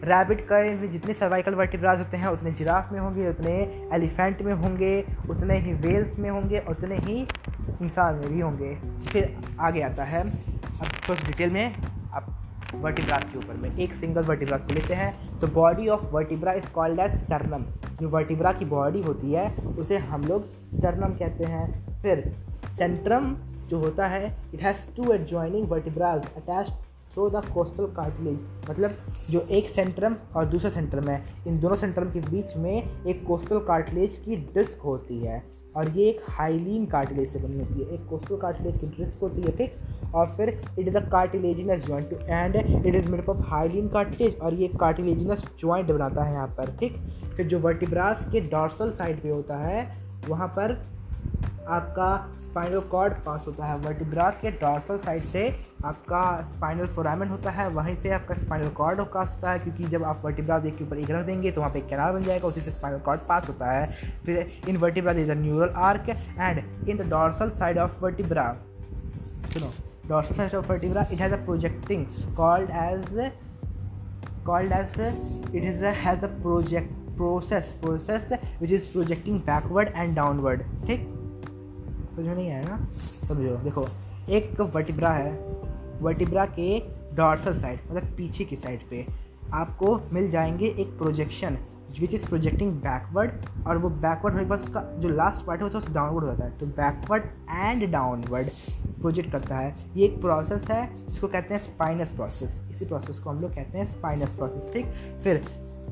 [0.05, 3.53] rabbit का जितने cervical vertebrae होते हैं, उतने giraffe में होंगे, उतने
[3.93, 7.21] एलिफेंट में होंगे, उतने ही वेल्स में होंगे, उतने ही
[7.83, 8.75] इंसान में भी होंगे।
[9.09, 11.75] फिर आगे आता है। अब थोड़ा डिटेल में
[12.15, 12.35] अब
[12.75, 16.71] वर्टिब्रास के ऊपर में एक सिंगल वर्टिब्रास को लेते हैं। तो body of vertebra is
[16.71, 17.65] called as sternum
[18.01, 22.29] जो वर्टिब्रा की बॉडी होती है, उसे हम लोग स्टर्नम कहते हैं। फिर
[22.79, 23.35] सेंट्रम
[23.69, 26.71] जो होता है it has two adjoining vertebrae attach
[27.13, 28.39] through the costal cartilage
[28.71, 28.91] मतलब
[29.31, 33.59] जो एक सेंट्रम और दूसरा सेंट्रम है, इन दोनों सेंट्रम के बीच में एक कोस्टल
[33.69, 35.43] कार्टिलेज की डिस्क होती है
[35.77, 39.43] और ये एक हाइलिन कार्टिलेज से बनी होती है। एक कोस्टल कार्टिलेज की डिस्क होती
[39.43, 39.73] है, ठीक?
[40.15, 44.55] और फिर it is a cartilaginous joint and it is made of hyaline cartilage और
[44.55, 46.97] ये कार्टिलेजिनस जॉइंट बनाता है यहाँ पर, ठीक?
[47.37, 49.87] फिर जो वर्टिब्रास के डॉर्सल साइड पे होता है,
[50.29, 50.73] वहाँ पर
[51.69, 52.11] आपका
[52.43, 55.49] स्पाइनल कॉर्ड पास होता है। वर्टिब्रा के डॉर्सल साइड से
[55.85, 60.05] आपका स्पाइनल फोरामन होता है। वहीं से आपका स्पाइनल कॉर्ड पास होता है क्योंकि जब
[60.05, 62.61] आप वर्टिब्रा देख के ऊपर एक रख देंगे तो वहाँ पे कैनाल बन जाएगा उसी
[62.61, 63.87] से स्पाइनल कॉर्ड पास होता है।
[64.25, 68.53] फिर in vertebra is a neural arch and in the dorsal side of vertebra
[69.53, 69.73] सुनो
[70.09, 73.31] dorsal side of vertebra it has a projecting called as
[74.51, 80.63] as it is a, has a project process process which is projecting backward and downward
[80.87, 81.01] ठीक?
[82.19, 82.79] समझ नहीं आएगा
[83.29, 83.87] समझो, देखो,
[84.29, 85.33] एक vertebra है
[86.03, 86.79] vertebra के
[87.17, 89.07] डॉर्सल साइड मतलब पीछे की साइड पे
[89.53, 91.59] आपको मिल जाएँगे एक projection
[92.01, 93.31] which is projecting backward
[93.67, 96.45] और वो बैकवर्ड होने के बाद उसका जो लास्ट पार्ट है, वो डाउनवर्ड हो जाता
[96.45, 98.49] है। तो बैकवर्ड एंड डाउनवर्ड
[99.01, 103.31] प्रोजेक्ट करता है। ये एक प्रोसेस है जिसको कहते हैं स्पाइनस प्रोसेस इसी प्रोसेस को
[103.31, 104.87] हम लोग कहते हैं स्पाइनस प्रोसेस ठीक?
[105.25, 105.43] फिर,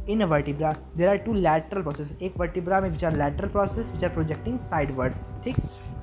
[0.09, 4.05] in vertebra there are two lateral process एक वर्टिब्रा में which are lateral process which
[4.05, 5.57] are projecting sidewards ठीक?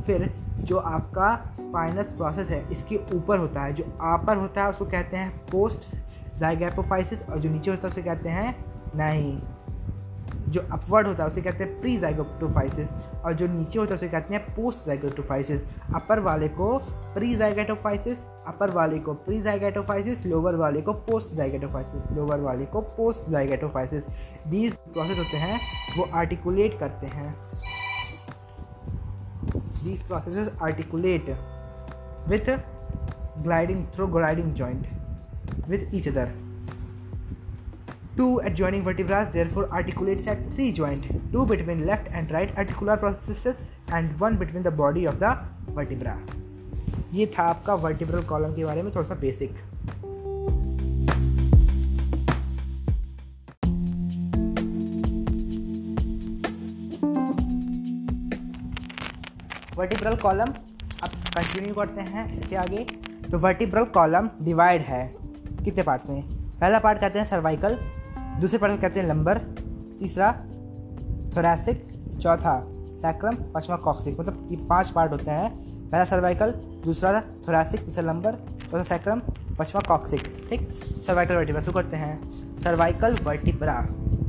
[0.06, 4.86] फिर जो आपका स्पाइनस प्रोसेस है, इसके ऊपर होता है, जो आपर होता है, उसको
[4.86, 5.96] कहते हैं पोस्ट
[6.39, 8.56] जाइगैपोफाइसिस और जो नीचे होता है, उसे कहते हैं
[8.96, 9.42] नहीं।
[10.50, 12.89] जो अपवर्ड होता है, उसे कहते हैं प्री जाइगोटोफाइसिस
[13.26, 15.62] और जो नीचे होता है, उसे कहते हैं पोस्ट जाइगोटोफाइसिस
[15.96, 16.78] अपर वाले को
[17.13, 22.82] प्री जाइगोटोफाइसिस अपर वाले को प्री जाइगोटोफाइसिस लोअर वाले को पोस्ट जाइगोटोफाइसिस लोअर वाले को
[22.82, 24.04] पोस्ट जाइगोटोफाइसिस
[24.48, 25.60] दीज प्रोसेस होते हैं,
[25.98, 27.34] वो आर्टिकुलेट करते हैं।
[29.84, 31.36] These processes articulate
[32.28, 32.50] with
[33.43, 34.86] gliding through gliding joint
[35.67, 36.32] with each other
[38.15, 43.56] Two adjoining vertebrae therefore articulates at three joint, two between left and right articular processes
[43.91, 45.32] and one between the body of the
[45.78, 46.13] vertebra.
[47.13, 49.56] ये था आपका vertebral column के बारे में थोड़ा सा basic
[59.84, 60.52] vertebral column
[61.04, 62.86] अब continue करते हैं इसके आगे।
[63.32, 65.02] तो वर्टिब्रल कॉलम डिवाइड है,
[65.63, 66.22] कितने पार्ट्स में?
[66.60, 67.76] पहला पार्ट कहते हैं सर्वाइकल
[68.41, 69.38] दूसरे पार्ट को कहते हैं लंबर
[70.00, 70.32] तीसरा
[71.36, 71.84] थोरैसिक
[72.22, 72.56] चौथा
[73.02, 75.50] सैक्रम पांचवा कॉक्सिक मतलब ये पाँच पार्ट होते हैं।
[75.89, 76.52] पहला सर्वाइकल
[76.86, 79.19] दूसरा थोरैसिक तीसरा लंबर चौथा सैक्रम
[79.58, 80.67] पांचवा कॉक्सिक ठीक?
[81.08, 82.13] सर्वाइकल वर्टिब्रा शुरू करते हैं।
[82.63, 83.80] सर्वाइकल वर्टिब्रा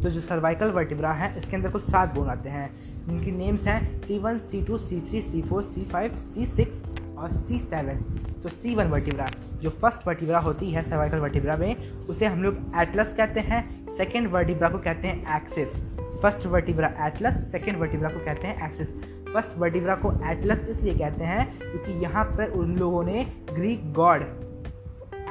[0.05, 2.69] तो जो सर्वाइकल वर्टिब्रा है, इसके अंदर कुल सात बोन आते हैं।
[3.07, 7.01] जिनकी नेम्स हैं C one C two C three C four C five C six
[7.19, 8.03] और सी सेवन
[8.43, 9.27] तो सी वन वर्टिब्रा
[9.63, 11.77] जो फ़र्स्ट वर्टिब्रा होती है सर्वाइकल वर्टिब्रा में,
[12.09, 15.75] उसे हम लोग एटलस कहते हैं सेकेंड वर्टिब्रा को कहते हैं axis
[16.23, 18.89] first vertebra atlas second vertebra को कहते हैं एक्सिस
[19.33, 24.23] फ़र्स्ट वर्टिब्रा को एटलस इसलिए कहते हैं, क्योंकि यहाँ पर उन लोगों ने ग्रीक गॉड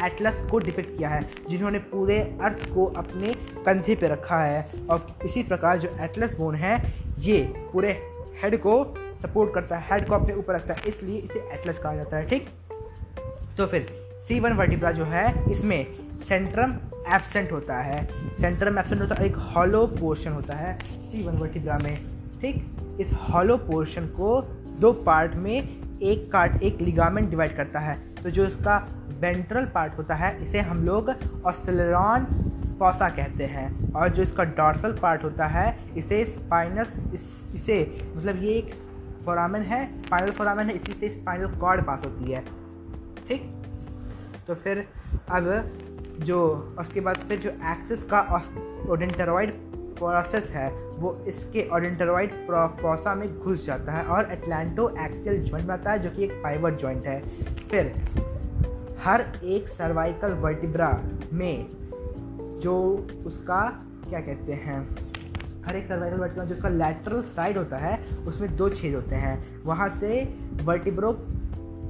[0.06, 3.34] एटलस को डिपिक्ट किया है, जिन्होंने पूरे अर्थ को अपने
[3.66, 6.78] कंधे पे रखा है। और इसी प्रकार जो एटलस बोन है,
[7.20, 7.42] ये
[7.74, 7.92] पूरे
[8.44, 8.84] हेड को
[9.22, 12.26] सपोर्ट करता है, हेड को अपने ऊपर रखता है, इसलिए इसे एटलस कहा जाता है,
[12.28, 12.48] ठीक?
[13.58, 13.88] तो फिर
[14.28, 15.86] सी वन वर्टिब्रा जो है, इसमें
[16.28, 16.74] सेंट्रम
[17.16, 18.06] एबसेंट होता है।
[18.42, 21.96] सेंट्रम एबसेंट होता है, एक हॉलो पोर्शन होता है सी वन वर्टिब्रा में,
[22.42, 22.66] ठीक?
[23.00, 24.42] इस हॉलो पोर्शन को
[24.80, 28.78] दो पार्ट में एक काट एक लिगामेंट डिवाइड करता है। तो जो इसका
[29.24, 31.10] वेंट्रल पार्ट होता है इसे हम लोग
[31.46, 32.26] ऑस्टलरॉन
[32.80, 37.24] पौसा कहते हैं। और जो इसका डॉर्सल पार्ट होता है इसे स्पाइनस इस,
[37.56, 37.78] इसे
[38.16, 38.74] मतलब ये एक
[39.26, 42.44] फोरामन है स्पाइनल फोरामन है इसी से स्पाइनल कॉर्ड पास होती है।
[43.28, 43.52] ठीक?
[44.48, 44.86] तो फिर
[45.32, 45.46] अब
[46.20, 46.40] जो
[46.80, 48.20] उसके बाद फिर जो एक्सिस का
[48.90, 49.54] ओडेंटरॉइड
[49.98, 55.92] प्रोसेस है वो इसके ओडेंटरॉइड प्रोफोसा में घुस जाता है और एटलांटो एक्सियल जॉइंट बनाता
[55.92, 57.20] है जो कि एक फाइबर जॉइंट है।
[57.70, 57.94] फिर
[59.04, 61.68] हर एक सर्वाइकल वर्टिब्रा में
[62.60, 64.90] जो उसका, क्या कहते हैं,
[65.66, 69.64] हर एक सर्वाइकल वर्टिब्रा जो उसका लैटरल साइड होता है, उसमें दो छेद होते हैं।
[69.64, 71.12] वहाँ से वर्टिब्रो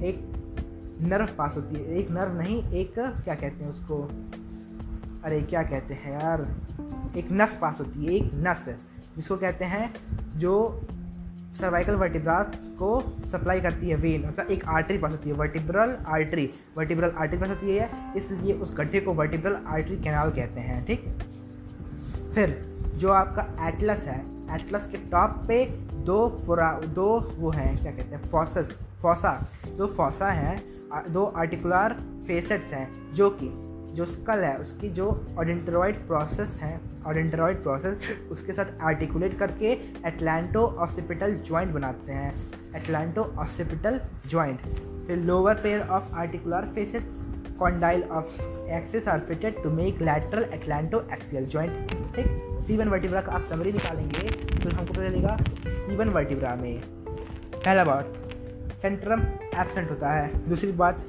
[0.02, 0.34] एक
[1.00, 4.10] नर्व पास होती है। एक नर्व नहीं, एक, क्या कहते हैं उसको?
[5.24, 6.46] अरे, क्या कहते हैं यार?
[7.16, 8.74] एक नस पास होती है, एक नस,
[9.16, 9.94] जिसको कहते हैं
[10.36, 10.80] जो
[11.54, 12.88] सर्वाइकल वर्टिब्रास को
[13.24, 17.48] सप्लाई करती है वेन मतलब एक आर्टरी पास होती है vertebral artery vertebral artery pass
[17.48, 21.04] होती है, इसलिए उस गड्ढे को वर्टिब्रल आर्टरी कैनाल कहते हैं, ठीक?
[22.34, 22.56] फिर,
[22.94, 24.20] जो आपका एटलस है
[24.54, 25.64] एटलस के टॉप पे
[26.06, 29.30] दो फोरा दो वो हैं, क्या कहते हैं फॉसस फॉसा
[29.76, 31.92] दो फॉसा हैं दो आर्टिकुलर
[32.26, 33.48] फेसेट्स हैं, जो कि
[33.94, 35.06] जो स्कल है, उसकी जो
[35.38, 37.98] ऑडेंटरॉइड प्रोसेस है ऑडेंटरॉइड प्रोसेस
[38.30, 39.72] उसके साथ आर्टिकुलेट करके
[40.08, 42.32] एटलांटो ऑसिपिटल जॉइंट बनाते हैं।
[42.76, 44.60] एटलांटो ऑसिपिटल जॉइंट
[45.06, 47.20] फिर lower pair of articular faces
[47.58, 48.40] condyle of
[48.72, 52.26] axis are fitted to make lateral atlanto axial joint ठीक?
[52.66, 54.28] सी वन वर्टिब्रा का आप समरी निकालेंगे
[54.58, 55.36] तो हमको पता चलेगा
[55.68, 56.80] सी वन वर्टिब्रा में,
[57.54, 58.12] पहला बात
[58.76, 61.04] सेंट्रम एबसेंट होता है, दूसरी बात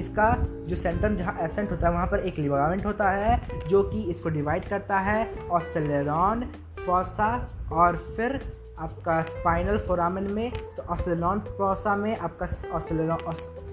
[0.00, 0.32] इसका
[0.68, 4.28] जो सेंट्रम जहाँ एबसेंट होता है, वहाँ पर एक लिगामेंट होता है, जो कि इसको
[4.30, 6.44] डिवाइड करता है, और सेलेरॉन
[6.86, 7.30] फोसा
[7.72, 8.40] और फिर
[8.78, 12.46] आपका स्पाइनल फोरामन में तो ऑस्लेरॉन फोसा में आपका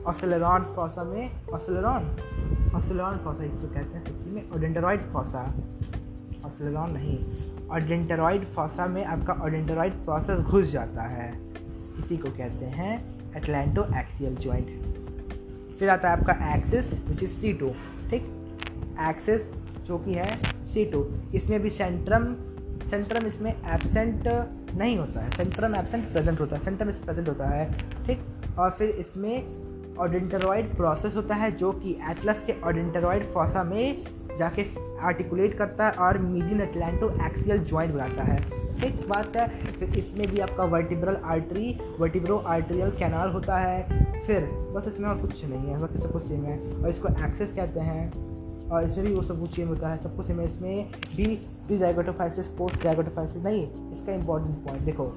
[0.09, 2.05] ऑस्लेरॉन फोसा में ऑस्लेरॉन
[2.75, 5.43] ऑस्लेरॉन फोसा इसको कहते हैं सच्ची में ओडेंटरॉइड फोसा
[6.45, 7.17] ऑस्लेरॉन नहीं
[7.69, 11.31] ऑडेंटरॉइड फोसा में आपका ऑडेंटरॉइड प्रोसेस घुस जाता है।
[11.99, 12.93] इसी को कहते हैं
[13.37, 14.96] एटलांटो एक्सियल ज्वाइंट
[15.79, 17.69] फिर आता है आपका axis which is C two
[18.09, 18.33] ठीक?
[19.09, 19.41] एक्सिस
[19.87, 22.35] जो कि है सी टू इसमें भी सेंट्रम
[22.89, 24.27] सेंट्रम इसमें एबसेंट
[24.77, 27.65] नहीं होता है। सेंट्रम एबसेंट प्रेजेंट होता है। सेंट्रम इस प्रेजेंट होता है,
[28.05, 28.19] ठीक?
[28.59, 33.97] और फिर इसमें ऑडेंटरॉइड प्रोसेस होता है, जो कि एटलस के ऑडेंटरॉइड फॉसा में
[34.39, 34.65] जाके
[35.01, 40.27] आर्टिकुलेट करता है और मीडियन एटलांटो एक्सियल ज्वाइंट बनाता है। एक बात है, फिर इसमें
[40.27, 44.41] भी आपका vertebral artery vertebroarterial canal होता है। फिर
[44.75, 47.79] बस इसमें और कुछ नहीं है बाकी सब कुछ सेम है। और इसको एक्सेस कहते
[47.79, 50.91] हैं। और इसमें भी वो सब कुछ सेम होता है, सब कुछ सेम है। इसमें
[51.15, 51.25] भी
[51.67, 55.09] प्री जाइगोटोफाइसिस पोस्ट जाइगोटोफाइसिस नहीं, इसका इंपॉर्टेंट पॉइंट देखो।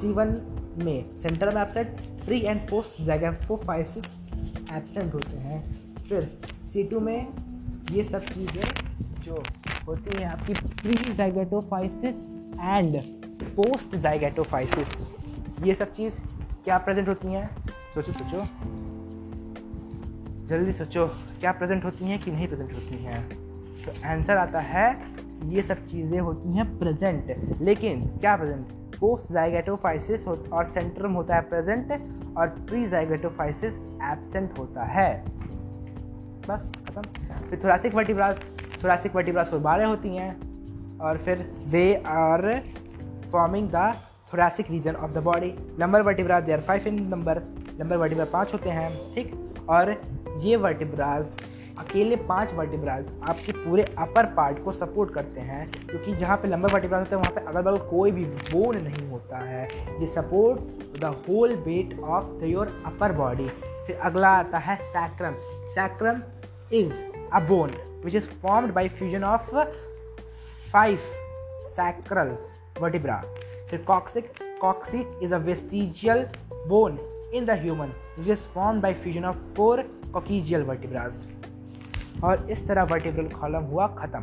[0.00, 0.40] सी वन
[0.84, 4.04] में central absent pre and post zygapophysis
[4.72, 5.62] absent होते हैं।
[6.08, 6.30] फिर
[6.72, 7.26] सी टू में
[7.92, 8.62] ये सब चीज़ें
[9.24, 9.42] जो
[9.86, 13.00] होती हैं आपकी pre zygapophysis and
[13.56, 14.96] post zygapophysis
[15.64, 16.14] ये सब चीज़
[16.64, 17.48] क्या प्रेजेंट होती हैं?
[17.94, 18.44] सोचो सोचो।
[20.48, 21.06] जल्दी सोचो,
[21.40, 23.28] क्या प्रेजेंट होती हैं कि नहीं प्रेजेंट होती हैं?
[23.84, 24.86] तो आंसर आता है,
[25.44, 31.42] ये सब चीज़ें होती हैं प्रेजेंट लेकिन क्या प्रेजेंट पोस्ट जाइगेटोफाइसिस और सेंट्रम होता है
[31.42, 31.92] प्रेजेंट
[32.36, 33.74] और प्री जाइगेटोफाइसिस
[34.10, 35.24] एबसेंट होता है।
[36.48, 37.02] बस, खत्म।
[37.50, 38.44] फिर थोरासिक वर्टिब्रास
[38.84, 40.51] थोरासिक वर्टिब्रास को बारह होती हैं।
[41.02, 41.38] और फिर
[41.70, 42.48] they are
[43.32, 43.92] forming the
[44.32, 47.42] thoracic region of the body lumbar vertebra they are five in number
[47.80, 49.34] lumbar vertebra पाँच होते हैं, ठीक?
[49.68, 49.90] और
[50.40, 51.26] ये वर्टिब्राज
[51.78, 56.72] अकेले पाँच वर्टिब्राज आपके पूरे अपर पार्ट को सपोर्ट करते हैं, क्योंकि जहाँ पे लंबर
[56.72, 59.64] वर्टिब्राज होते हैं, वहाँ पे अगल बगल कोई भी बोन नहीं होता है।
[60.00, 63.48] ये support the whole weight of the your upper body
[63.86, 65.34] फिर अगला आता है sacrum
[65.74, 66.20] sacrum
[66.76, 66.92] is
[67.32, 67.70] a bone
[68.04, 69.54] which is formed by fusion of
[70.72, 70.98] five
[71.62, 72.28] sacral
[72.80, 73.20] vertebra
[73.68, 76.24] ट्रिकॉक्सिक coccyx is a vestigial
[76.68, 76.98] bone
[77.34, 81.20] in the human which is form by fusion of four coccygeal vertebrae
[82.24, 84.22] और इस तरह vertebral column हुआ खत्म।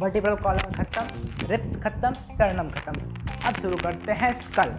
[0.00, 4.70] Vertebral column खत्म ribs खत्म sternum खत्म। अब शुरू करते हैं स्कल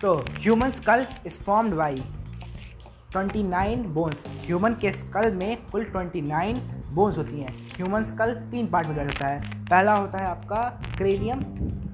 [0.00, 2.02] तो human skull is formed by
[3.16, 6.58] 29 bones human के स्कल में कुल 29
[6.94, 7.52] बोन्स होती हैं.
[7.76, 9.40] ह्यूमन स्कल तीन पार्ट में होता है.
[9.64, 10.62] पहला होता है आपका
[10.96, 11.40] क्रेनियम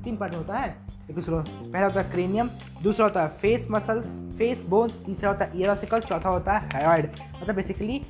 [0.05, 0.75] तीन पार्ट में होता है.
[1.15, 2.49] दूसरा, पहला होता है क्रेनियम
[2.83, 4.07] दूसरा होता है फेस मसल्स
[4.39, 7.11] फेस बोन तीसरा होता है ईयरोसिकल चौथा होता है हाइड
[7.43, 8.01] मतलब basically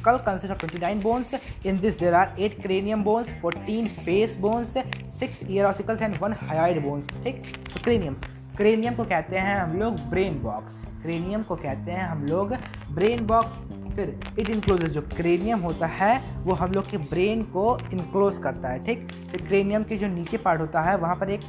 [0.00, 1.32] skull consists of 29 bones.
[1.64, 4.76] In this, there are 8 cranium bones, 14 face bones,
[5.20, 7.16] 6 ear ossicles and 1 hyoid bones.
[7.24, 7.42] ठीक
[7.72, 8.20] तो cranium
[8.56, 10.72] क्रेनियम को कहते हैं हम लोग ब्रेन बॉक्स
[11.02, 12.52] क्रेनियम को कहते हैं हम लोग
[12.94, 16.12] ब्रेन बॉक्स फिर इट इनक्लोज जो क्रेनियम होता है,
[16.44, 19.06] वो हम लोग के ब्रेन को इनक्लोज करता है, ठीक?
[19.32, 21.40] तो क्रेनियम के जो नीचे पार्ट होता है, वहाँ पर एक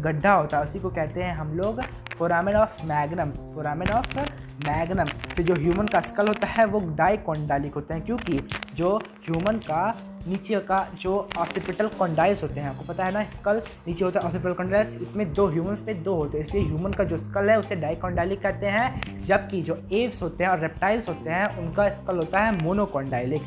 [0.00, 1.80] गड्ढा होता है, उसी को कहते हैं हम लोग
[2.18, 4.18] foramen of magnum foramen of
[4.66, 8.38] magnum फिर जो ह्यूमन का स्कल होता है, वो डाइकोंडालिक होते हैं, क्योंकि
[8.74, 9.94] जो ह्यूमन का
[10.28, 14.26] नीचे का जो ऑसिपिटल कॉन्डाइल्स होते हैं, आपको पता है ना स्कल नीचे होता है
[14.26, 17.58] ऑसिपिटल कॉन्डाइल्स इसमें दो ह्यूमंस पे दो होते हैं, इसलिए ह्यूमन का जो स्कल है,
[17.58, 22.16] उसे डाइकॉन्डाइलिक कहते हैं, जबकि जो एव्स होते हैं और रेप्टाइल्स होते हैं, उनका स्कल
[22.16, 23.42] होता है मोनोकॉन्डाइलिक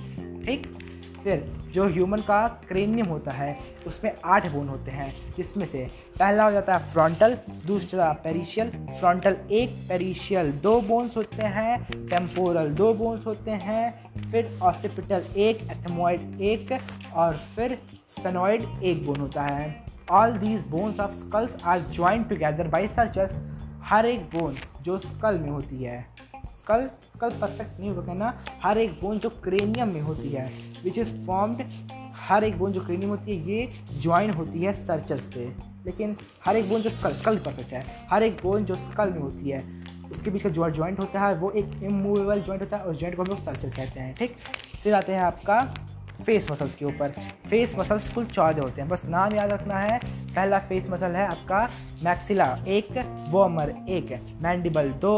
[0.46, 0.68] ठीक?
[1.24, 3.58] फिर जो ह्यूमन का क्रेनियम होता है,
[3.88, 5.88] उसमें आठ बोन होते हैं, जिसमें से
[6.20, 12.70] पहला हो जाता है फ्रंटल दूसरा पेरिशियल फ्रंटल एक पेरिशियल दो बोन्स होते हैं टेम्पोरल
[12.70, 16.78] दो बोन्स होते हैं, फिर ऑस्टिपिटल एक एथमोइड एक,
[17.14, 17.78] और फिर
[18.18, 23.36] स्पेनॉइड एक बोन होता है। All these bones of skulls are joint together by sutures
[23.84, 26.02] हर एक बोन जो स्कल में होती है।
[26.58, 30.52] स्कल स्कल परफेक्ट नहीं होगा ना। हर एक बोन जो क्रेनियम में होती है
[30.84, 31.64] विच इज़ फॉर्म्ड
[32.18, 33.70] हर एक बोन जो क्रेनियम होती है, ये
[34.02, 35.46] ज्वाइन होती है सर्चर से।
[35.86, 36.16] लेकिन
[36.46, 39.50] हर एक बोन जो स्कल स्कल परफेक्ट है, हर एक बोन जो स्कल में होती
[39.50, 39.64] है,
[40.12, 43.16] उसके बीच का जो जॉइंट होता है, वो एक इमूवेबल ज्वाइंट होता है, और जॉइंट
[43.16, 44.36] को हम लोग सर्चर कहते हैं, ठीक?
[44.84, 45.74] फिर आते हैं आपका
[46.26, 47.12] फेस मसल्स के ऊपर।
[47.50, 51.28] फेस मसल्स कुल चौदह होते हैं। बस नाम याद रखना है, पहला फेस मसल है
[51.28, 51.64] आपका
[52.04, 52.98] मैक्सिला एक
[53.30, 55.14] वॉमर एक मैंडिबल दो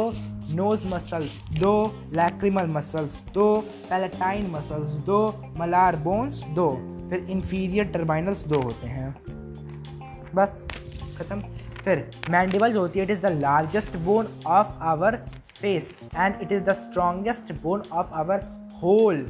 [0.53, 1.73] नोज़ मसल्स दो
[2.13, 3.47] लैक्रिमल मसल्स दो
[3.89, 5.19] पैलेटाइन मसल्स दो
[5.57, 6.69] मलार बोन्स दो
[7.09, 9.09] फिर इंफीरियर टर्बाइनल्स दो होते हैं।
[10.35, 10.63] बस
[11.17, 11.39] ख़त्म।
[11.83, 15.15] फिर मैंडिबल जो होती है it is the largest bone of our
[15.59, 18.41] face and it is the strongest bone of our
[18.83, 19.25] whole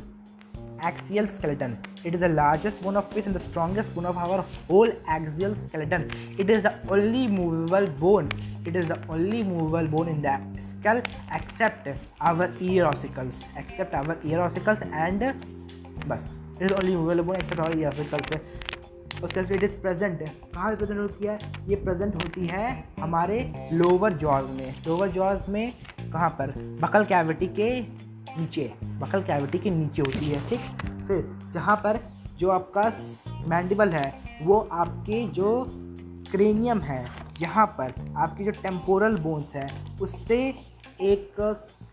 [0.82, 1.78] axial skeleton.
[2.04, 5.56] It is the largest bone of fish and the strongest bone of our whole axial
[5.56, 6.10] skeleton.
[6.38, 8.30] It is the only movable bone.
[8.66, 11.02] It is the only movable bone in the skull
[11.34, 11.88] except
[12.22, 13.44] our ear ossicles.
[13.56, 15.34] Except our ear ossicles and
[16.08, 16.30] बस
[16.62, 18.38] it is only movable bone except our ear ossicles.
[19.24, 20.20] उसके बाद it is present
[20.54, 21.38] कहाँ present होती है
[21.70, 22.68] ये present होती है
[23.00, 23.38] हमारे
[23.74, 25.72] लोअर जॉज में लोअर जॉज में
[26.14, 27.70] कहाँ पर बकल कैविटी के
[28.40, 30.60] नीचे बकल कैविटी के नीचे होती है, ठीक?
[31.08, 32.00] फिर जहाँ पर
[32.38, 32.92] जो आपका
[33.48, 35.66] मैंडिबल है, वो आपके जो
[36.32, 37.06] क्रेनियम है,
[37.42, 39.68] यहाँ पर आपके जो टेम्पोरल बोन्स है,
[40.02, 40.70] उससे
[41.02, 41.36] एक,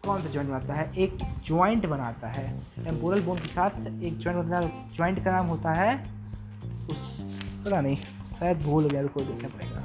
[0.04, 0.92] कौन सा जॉइंट बनाता है?
[0.98, 5.72] एक जॉइंट बनाता है। टेम्पोरल बोन के साथ एक जॉइंट है। जॉइंट का नाम होता
[5.72, 6.06] है,
[6.90, 7.20] उस,
[7.64, 7.96] पता नहीं,
[8.38, 9.82] शायद भूल गया को देखना पड़ेगा।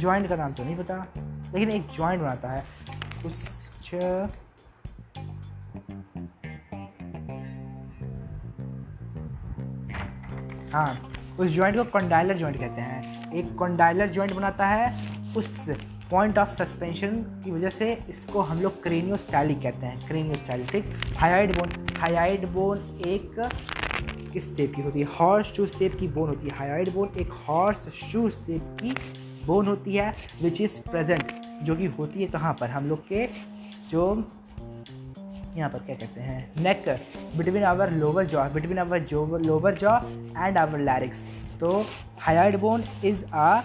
[0.00, 1.06] जॉइंट का नाम तो नहीं पता,
[1.54, 2.77] लेकिन एक जॉइंट बनाता है।
[3.22, 3.94] कुछ
[10.72, 11.10] हाँ
[11.40, 14.90] उस जॉइंट को कंडाइलर जॉइंट कहते हैं। एक कंडाइलर जॉइंट बनाता है,
[15.36, 15.70] उस
[16.10, 17.14] पॉइंट ऑफ़ सस्पेंशन
[17.44, 21.16] की वजह से इसको हम लोग क्रेनियोस्टैलिक कहते हैं। क्रेनियो क्रेनियोस्टैलिक ठीक?
[21.16, 23.48] हाइड बोन हाइड बोन एक
[24.32, 25.06] किस शेप की होती है?
[25.20, 28.90] हॉर्स शू शेप की बोन होती है। हाइड बोन एक हॉर्स शू शेप की
[29.48, 31.32] बोन होती है विच इज़ प्रेजेंट
[31.64, 32.70] जो कि होती है कहाँ पर?
[32.70, 33.24] हम लोग के
[33.90, 34.02] जो
[35.56, 36.62] यहाँ पर क्या कहते हैं?
[36.62, 36.84] Neck
[37.36, 39.96] between our lower jaw between our जो lower jaw
[40.38, 41.22] and our larynx
[41.60, 41.84] तो
[42.20, 43.60] hyoid bone is a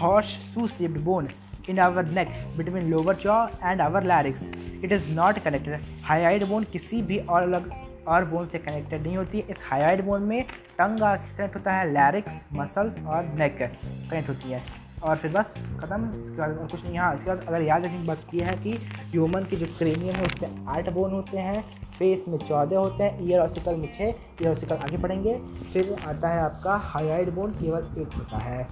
[0.00, 1.28] horse shoe shaped bone
[1.70, 4.42] in our neck between lower jaw and our larynx
[4.84, 7.70] it is not connected hyoid bone किसी भी और अलग
[8.08, 10.42] और bone से connected नहीं होती है। इस हाइड बोन में
[10.78, 14.62] टंग कनेक्ट होता है लैरिक्स मसल्स और नेक कनेक्ट होती है।
[15.04, 17.98] और फिर बस ख़त्म। इसके बाद और कुछ नहीं हाँ इसके बाद अगर याद रखने
[17.98, 18.72] की बात ये है कि
[19.12, 23.28] ह्यूमन की जो क्रेनियम है, उसमें आठ बोन होते हैं फेस में चौदह होते हैं
[23.28, 25.38] ईयर ऑसिकल में छः ईयर ऑसिकल आगे पढ़ेंगे
[25.72, 28.62] फिर आता है आपका हाइड बोन केवल एक होता है।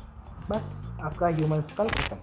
[0.50, 0.70] बस,
[1.02, 2.16] आपका ह्यूमन स्कल खत्म।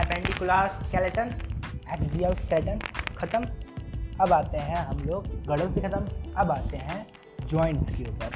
[0.00, 1.30] एपेंडिकुलर स्केलेटन
[1.94, 2.78] एक्सियल स्केलेटन
[3.18, 3.65] ख़त्म।
[4.20, 7.06] अब आते हैं हम लोग गढ़ों से ख़त्म। अब आते हैं
[7.46, 8.30] जॉइंट्स के ऊपर।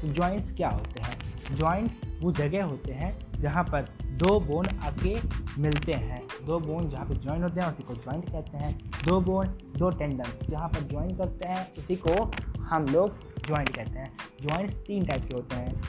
[0.00, 1.18] तो जॉइंट्स क्या होते हैं?
[1.56, 5.20] जॉइंट्स वो जगह होते हैं जहाँ पर दो बोन आके
[5.58, 9.20] मिलते हैं। दो बोन जहाँ पर ज्वाइन होते हैं, उसी को जॉइंट कहते हैं। दो
[9.20, 12.30] बोन दो टेंडन्स जहाँ पर ज्वाइन करते हैं, उसी को
[12.60, 13.10] हम लोग
[13.48, 14.12] जॉइंट कहते हैं।
[14.42, 15.82] जॉइंट्स तीन टाइप के होते हैं।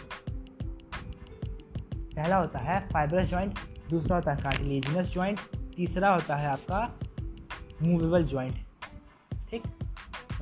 [2.15, 5.39] पहला होता है फाइबरस जॉइंट दूसरा होता है कार्टिलेजिनस जॉइंट
[5.77, 6.99] तीसरा होता है आपका
[7.83, 8.55] मूवेबल जॉइंट
[9.49, 9.63] ठीक?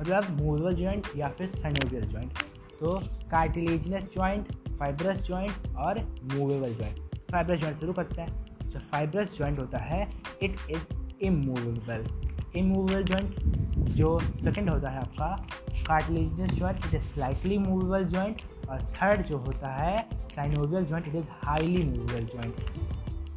[0.00, 2.38] मतलब मूवेबल जॉइंट या फिर सनोवियल जॉइंट
[2.80, 2.98] तो
[3.30, 5.98] कार्टिलेजनस जॉइंट फाइब्रस जॉइंट और
[6.34, 6.98] मूवेबल जॉइंट
[7.32, 10.02] फाइब्रस जॉइंट शुरू करते हैं। जो फाइब्रस जॉइंट होता है
[10.42, 12.04] it is immovable
[12.58, 13.34] immovable joint
[13.96, 15.26] जो सेकंड होता है आपका
[15.88, 19.96] cartilaginous joint it is slightly movable joint और थर्ड जो होता है
[20.34, 22.54] synovial joint it is highly movable joint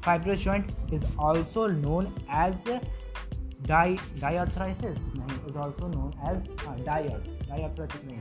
[0.03, 2.69] fibrous joint is also known as
[3.67, 6.39] डाई डाइथराइसिस नहीं इज़ ऑल्सो नोन एज
[6.85, 7.09] डाइथ
[8.05, 8.19] नहीं।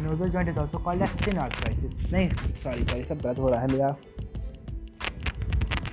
[0.00, 1.08] एनोजल joint is also called as
[1.38, 3.96] synarthrosis नहीं। Sorry sorry सब गलत हो रहा है मेरा।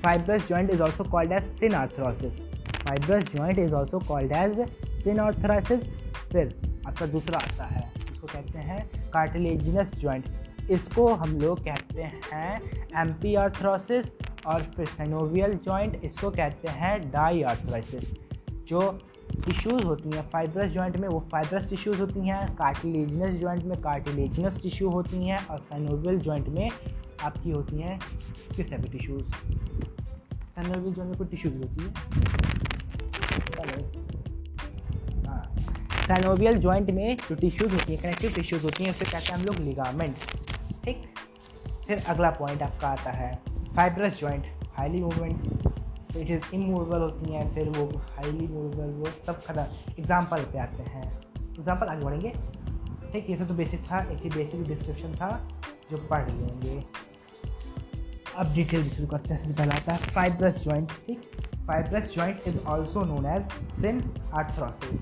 [0.04, 1.44] Fibrous joint is also called as
[1.76, 2.40] synarthrosis
[2.80, 4.60] fibrous joint is also called as
[5.20, 5.84] synarthrosis
[6.32, 6.54] फिर
[6.88, 10.26] आपका दूसरा आता है, इसको कहते हैं कार्टिलेजिनस जॉइंट
[10.72, 12.62] इसको हम लोग कहते हैं
[13.02, 13.36] एम पी
[14.50, 18.12] और फिर सेनोवियल जॉइंट इसको कहते हैं डाई आर्थराइसिस
[18.68, 18.80] जो
[19.46, 24.62] टिश्यूज़ होती हैं फाइब्रस जॉइंट में वो फाइब्रस टिश्यूज़ होती हैं कार्टिलेजिनस जॉइंट में कार्टिलेजिनस
[24.62, 26.70] टिश्यू होती हैं और सेनोवियल जॉइंट में
[27.24, 28.00] आपकी होती हैं
[28.56, 31.90] किस टाइप टिश्यूज़ सेनोवियल जॉइंट में कोई टिश्यूज़ होती है?
[35.28, 35.44] हाँ।
[36.08, 39.46] सैनोवियल जॉइंट में जो टिश्यूज़ होती हैं कनेक्टिव टिश्यूज़ होती हैं, उसे कहते हैं हम
[39.46, 40.16] लोग लिगामेंट
[40.86, 41.04] ठीक?
[41.88, 44.46] फिर अगला पॉइंट आपका आता है। Fibrous joint
[44.78, 49.66] highly movement it is immovable होती हैं, फिर वो हाईली मूवेबल वो सब खत्म
[50.00, 51.04] एग्ज़ाम्पल पे आते हैं।
[51.40, 52.30] एग्ज़ाम्पल आगे बढ़ेंगे।
[53.12, 55.30] ठीक, ये सब तो बेसिक था, एक ही बेसिक डिस्क्रिप्शन था,
[55.92, 56.84] जो पढ़ लेंगे
[58.38, 61.22] अब डिटेल शुरू करते हैं, सबसे पहला आता है फाइब्रस जॉइंट ठीक?
[61.68, 63.44] Fibrous joint is also known as
[64.34, 65.02] synarthrosis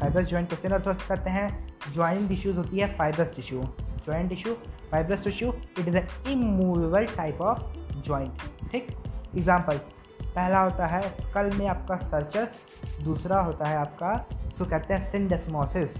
[0.00, 3.62] fibrous joint को सिन आर्थ्रोसिस कहते हैं। ज्वाइंट टिश्यूज होती है fibrous tissue
[4.04, 4.54] joint tissue
[4.90, 8.96] fibrous tissue it is an immovable type of joint ठीक?
[9.36, 9.88] एग्जाम्पल्स
[10.24, 12.56] पहला होता है स्कल में आपका सर्चस
[13.04, 14.12] दूसरा होता है आपका,
[14.48, 15.96] इसको कहते हैं सिंडस्मोसिस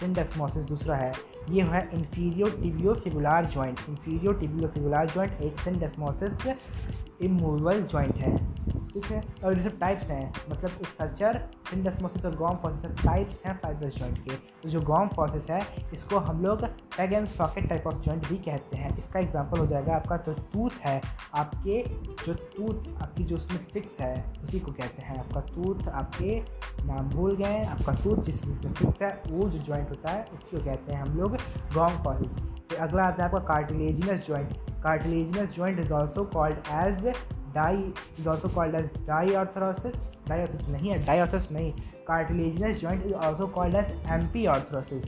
[0.00, 1.12] सिंडस्मोसिस दूसरा है।
[1.50, 6.46] ये है इंफीरियो टिबियो फिबुलार जॉइंट इंफीरियो टिबियो फिबुलार जॉइंट एक सिंडस्मोसिस
[7.22, 8.36] इमूवेबल जॉइंट है।
[8.92, 9.22] ठीक है?
[9.44, 11.40] और जैसे टाइप्स हैं मतलब एक सर्चर
[11.70, 15.60] सिंडस्मोसिस और गॉम फॉसिस टाइप्स हैं फाइब्रस जॉइंट के। तो जो गॉम फॉसिस है,
[15.94, 16.64] इसको हम लोग
[16.96, 20.32] peg and socket type of joint भी कहते हैं। इसका एग्ज़ाम्पल हो जाएगा आपका जो
[20.52, 21.00] टूथ है,
[21.34, 21.82] आपके
[22.24, 24.14] जो टूथ आपकी जो उसमें फिक्स है,
[24.44, 26.38] उसी को कहते हैं। आपका टूथ आपके
[26.86, 30.64] नाम भूल गए आपका टूथ जिस जिसमें फिक्स है, वो जो जॉइंट होता है, उसको
[30.64, 31.36] कहते हैं हम लोग
[31.74, 32.32] गॉम फॉसिस।
[32.70, 37.02] फिर अगला आता है आपका cartilaginous joint cartilaginous joint is also called as
[37.54, 37.72] di,
[38.18, 39.98] is also called as diarthrosis
[40.30, 41.72] डायोथिस नहीं है डायोथिस नहीं।
[42.08, 45.04] Cartilaginous joint is also called as M P orthosis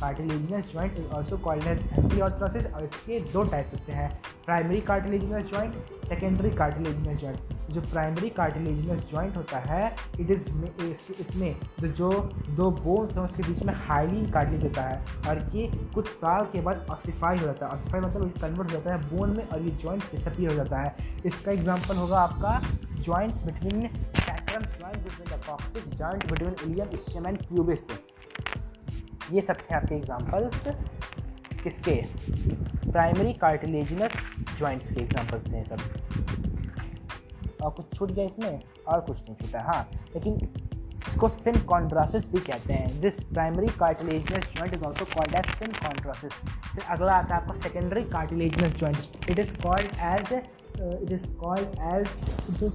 [0.00, 4.10] cartilaginous joint is also called as एम्पीऑर्थ्रोसिस और इसके दो टाइप्स होते हैं
[4.46, 5.74] primary cartilaginous joint
[6.08, 10.48] secondary cartilaginous joint जो primary cartilaginous joint होता है इट इज़
[11.20, 12.10] इसमें जो जो
[12.56, 14.96] दो बोन्स हैं, उसके बीच में हाईली कार्टिलेज होता है।
[15.28, 18.94] और ये कुछ साल के बाद ऑसिफाई हो जाता है। ऑसिफाई मतलब कन्वर्ट हो जाता
[18.94, 20.94] है बोन में और ये जॉइंट डिसअपियर हो जाता है।
[21.26, 22.60] इसका एग्ज़ाम्पल होगा आपका
[23.00, 27.86] joints between sacrum joint between the coccyx joint between ilium ischium and pubis
[29.32, 30.64] ये सब थे आपके एग्जांपल्स
[31.62, 31.94] किसके?
[32.90, 34.12] प्राइमरी कार्टिलेजिनस
[34.58, 35.78] जॉइंट्स के एग्जांपल्स थे सब।
[37.62, 38.60] और कुछ छूट गया इसमें?
[38.88, 40.34] और कुछ नहीं छूटा हाँ। लेकिन
[41.08, 45.46] इसको सिन कॉन्ट्रासिस भी कहते हैं। This primary cartilaginous joint is also called as
[45.80, 46.32] synchondrosis
[46.74, 51.68] फिर अगला आता है आपका secondary cartilaginous joint it is called as it is called
[51.94, 52.06] as
[52.62, 52.72] it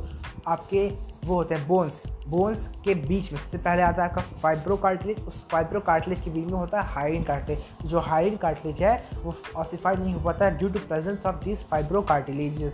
[0.49, 0.87] आपके
[1.25, 1.99] वो होते हैं बोन्स
[2.29, 6.31] बोन्स के बीच में, सबसे पहले आता है आपका फाइब्रो कार्टिलेज उस फाइब्रो कार्टिलेज के
[6.31, 8.95] बीच में होता है हाइडिन कार्टिलेज जो हाइडिन कार्टिलेज है,
[9.25, 12.73] वो ऑसिफाइड नहीं हो पाता है due to presence of this fibro cartilage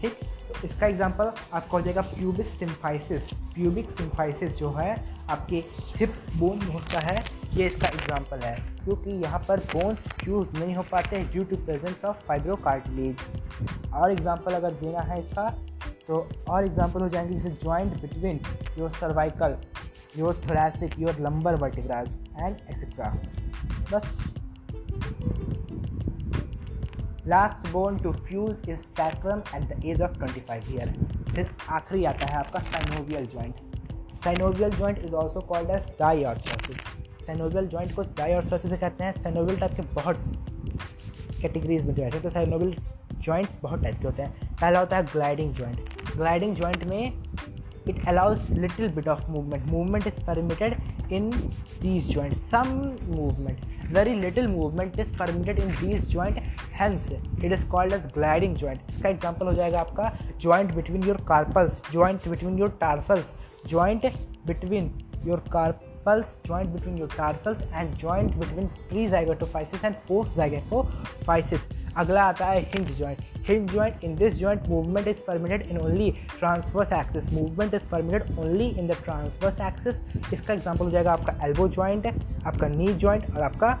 [0.00, 0.18] ठीक?
[0.48, 4.94] तो इसका एग्जांपल आपका हो जाएगा प्यूबिक सिम्फाइसिस प्यूबिक सिम्फाइसिस जो है,
[5.30, 5.56] आपके
[5.96, 7.16] हिप बोन होता है
[7.54, 11.56] ये इसका एग्जांपल है, क्योंकि यहाँ पर बोन्स फ्यूज नहीं हो पाते हैं due to
[11.56, 15.48] presence of fibro cartilage और एग्जांपल अगर देना है इसका
[16.08, 18.40] तो और एग्जांपल हो जाएँगे जैसे joint between
[18.78, 19.56] your cervical
[20.18, 23.14] your thoracic your lumbar vertebrae and etcetera
[23.92, 24.18] बस।
[27.26, 30.92] Last bone to fuse is sacrum at the age of 25 year
[31.34, 33.56] फिर आखिरी आता है आपका synovial joint
[34.24, 36.86] synovial joint is also called as diarthrosis
[37.28, 40.20] synovial joint को जाय और स्वस्थ भी कहते हैं। सैनोवल टाइप के बहुत
[41.40, 42.76] कैटेगरीज में जो हैं। तो सैनोवियल
[43.22, 47.12] जॉइंट्स बहुत टाइप के होते हैं। पहला होता है ग्लाइडिंग जॉइंट ग्लाइडिंग जॉइंट में
[47.88, 50.76] it allows little bit of movement movement is permitted
[51.12, 51.30] in
[51.82, 52.68] these joint some
[53.08, 53.60] movement
[53.92, 56.38] very little movement is permitted in these joint
[56.80, 61.20] hence it is called as gliding joint इसका example हो जाएगा आपका joint between your
[61.28, 64.06] carpals joint between your tarsals joint
[64.46, 64.90] between
[65.26, 72.46] your carp carpals joint between your tarsals and joint between pre-zygotophysis and post-zygotophysis अगला आता
[72.46, 77.32] है hinge joint hinge joint in this joint movement is permitted in only transverse axis
[77.32, 79.96] movement is permitted only in the transverse axis
[80.32, 83.72] इसका example हो जाएगा आपका elbow joint आपका नी joint और आपका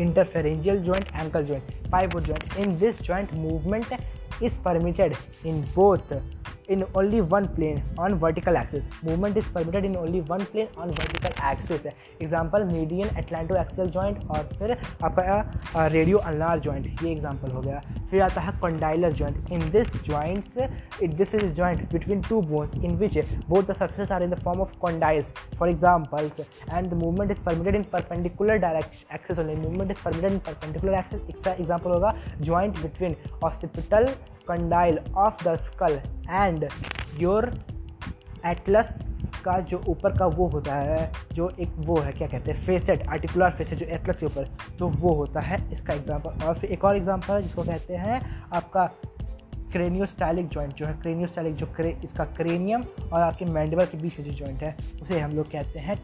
[0.00, 3.98] interphalangeal joint ankle joint pivot joint in this joint movement
[4.40, 6.12] is permitted in both
[6.68, 10.90] in only one plane on vertical axis movement is permitted in only one plane on
[10.90, 11.86] vertical axis
[12.20, 14.70] example median atlantoaxial joint और फिर
[15.04, 19.92] आपका radio ulnar joint ये example हो गया फिर आता है condylar joint in this
[20.08, 20.56] joints
[21.02, 24.38] it this is joint between two bones in which both the surfaces are in the
[24.44, 26.40] form of condyles for examples
[26.76, 30.96] and the movement is permitted in perpendicular direction axis only movement is permitted in perpendicular
[31.02, 32.14] axis example होगा
[32.50, 33.16] joint between
[33.50, 34.10] occipital
[34.50, 36.68] condyle of the skull and
[37.18, 37.52] your
[38.46, 42.64] atlas का जो ऊपर का वो होता है जो एक वो है क्या कहते हैं
[42.66, 46.70] फेसेट आर्टिकुलर फेसेट जो एटलस के ऊपर तो वो होता है इसका एग्जांपल और फिर
[46.70, 48.20] एक और एग्जांपल है जिसको कहते हैं
[48.52, 48.86] आपका
[49.72, 52.82] क्रेनियोस्टाइलिक जॉइंट जो है क्रेनियोस्टाइलिक जो क्रे, इसका क्रेनियम
[53.12, 55.96] और आपके मैंडिबल के बीच में जो जॉइंट है उसे हम लोग कहते हैं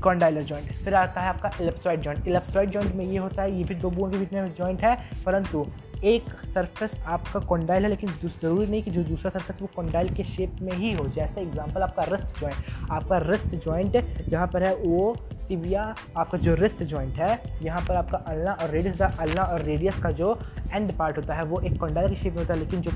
[0.00, 3.64] कॉन्डाइलर जॉइंट फिर आता है आपका इलेप्सॉइड जॉइंट इलेप्सॉइड जॉइंट में ये होता है ये
[3.64, 4.94] भी दो बोन के बीच में जॉइंट है
[5.26, 5.66] परंतु
[6.04, 10.24] एक सरफेस आपका कॉन्डाइल है, लेकिन ज़रूरी नहीं कि जो दूसरा सरफेस वो कॉन्डाइल के
[10.24, 13.96] शेप में ही हो। जैसे एग्जांपल आपका रिस्ट जॉइंट आपका रिस्ट जॉइंट
[14.28, 15.14] जहाँ पर है वो
[15.48, 15.82] टिबिया
[16.16, 19.98] आपका जो रिस्ट जॉइंट है, यहाँ पर आपका अल्ना और रेडियस का अल्ना और रेडियस
[20.02, 20.38] का जो
[20.72, 22.90] एंड पार्ट होता है, वो एक कॉन्डाइल के शेप में होता है, लेकिन जो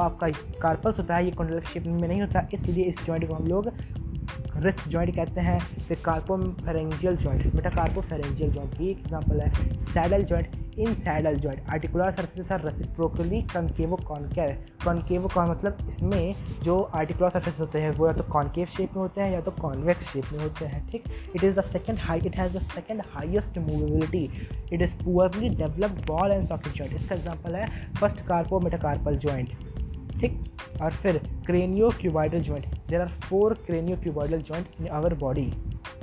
[0.00, 0.28] आपका
[0.62, 3.46] कार्पल्स होता है, ये कॉन्डाइल के शेप में नहीं होता। इसलिए इस जॉइंट को हम
[3.46, 3.72] लोग
[4.56, 10.24] रिस्ट जॉइंट कहते हैं, फिर कार्पो कार्पोफेरेंजियल जॉइंट मेटाकार्पोफेरेंजियल जॉइंट भी एक एग्जांपल है। Saddle
[10.24, 16.80] joint in saddle joint articular surface are reciprocally concavo concave concave con मतलब इसमें जो
[16.80, 20.12] आर्टिकुलर सर्फेस होते हैं, वो या तो कॉन्केव शेप में होते हैं या तो कॉन्वेक्स
[20.12, 21.04] शेप में होते हैं, ठीक?
[21.36, 24.24] It is the second high it has the second highest movability
[24.72, 27.66] it is poorly developed ball and socket joint इसका एग्ज़ाम्पल है
[28.00, 29.69] फ़र्स्ट कार्पो मेटाकार्पल जॉइंट
[30.20, 30.38] ठीक?
[30.82, 35.50] और फिर cranio cuboidal joint there are four cranio cuboidal joint in our body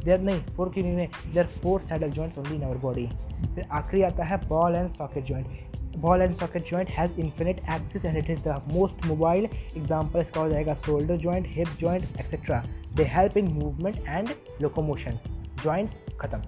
[0.05, 3.07] there नहीं four cranio नहीं there are four saddle joints only in our body
[3.55, 8.05] फिर आखिरी आता है ball and socket joint ball and socket joint has infinite axis
[8.05, 12.63] and it is the most mobile example इसका हो जाएगा shoulder joint hip joint etcetera
[12.95, 14.29] they help in movement and
[14.61, 15.19] locomotion
[15.63, 16.41] joints खत्म.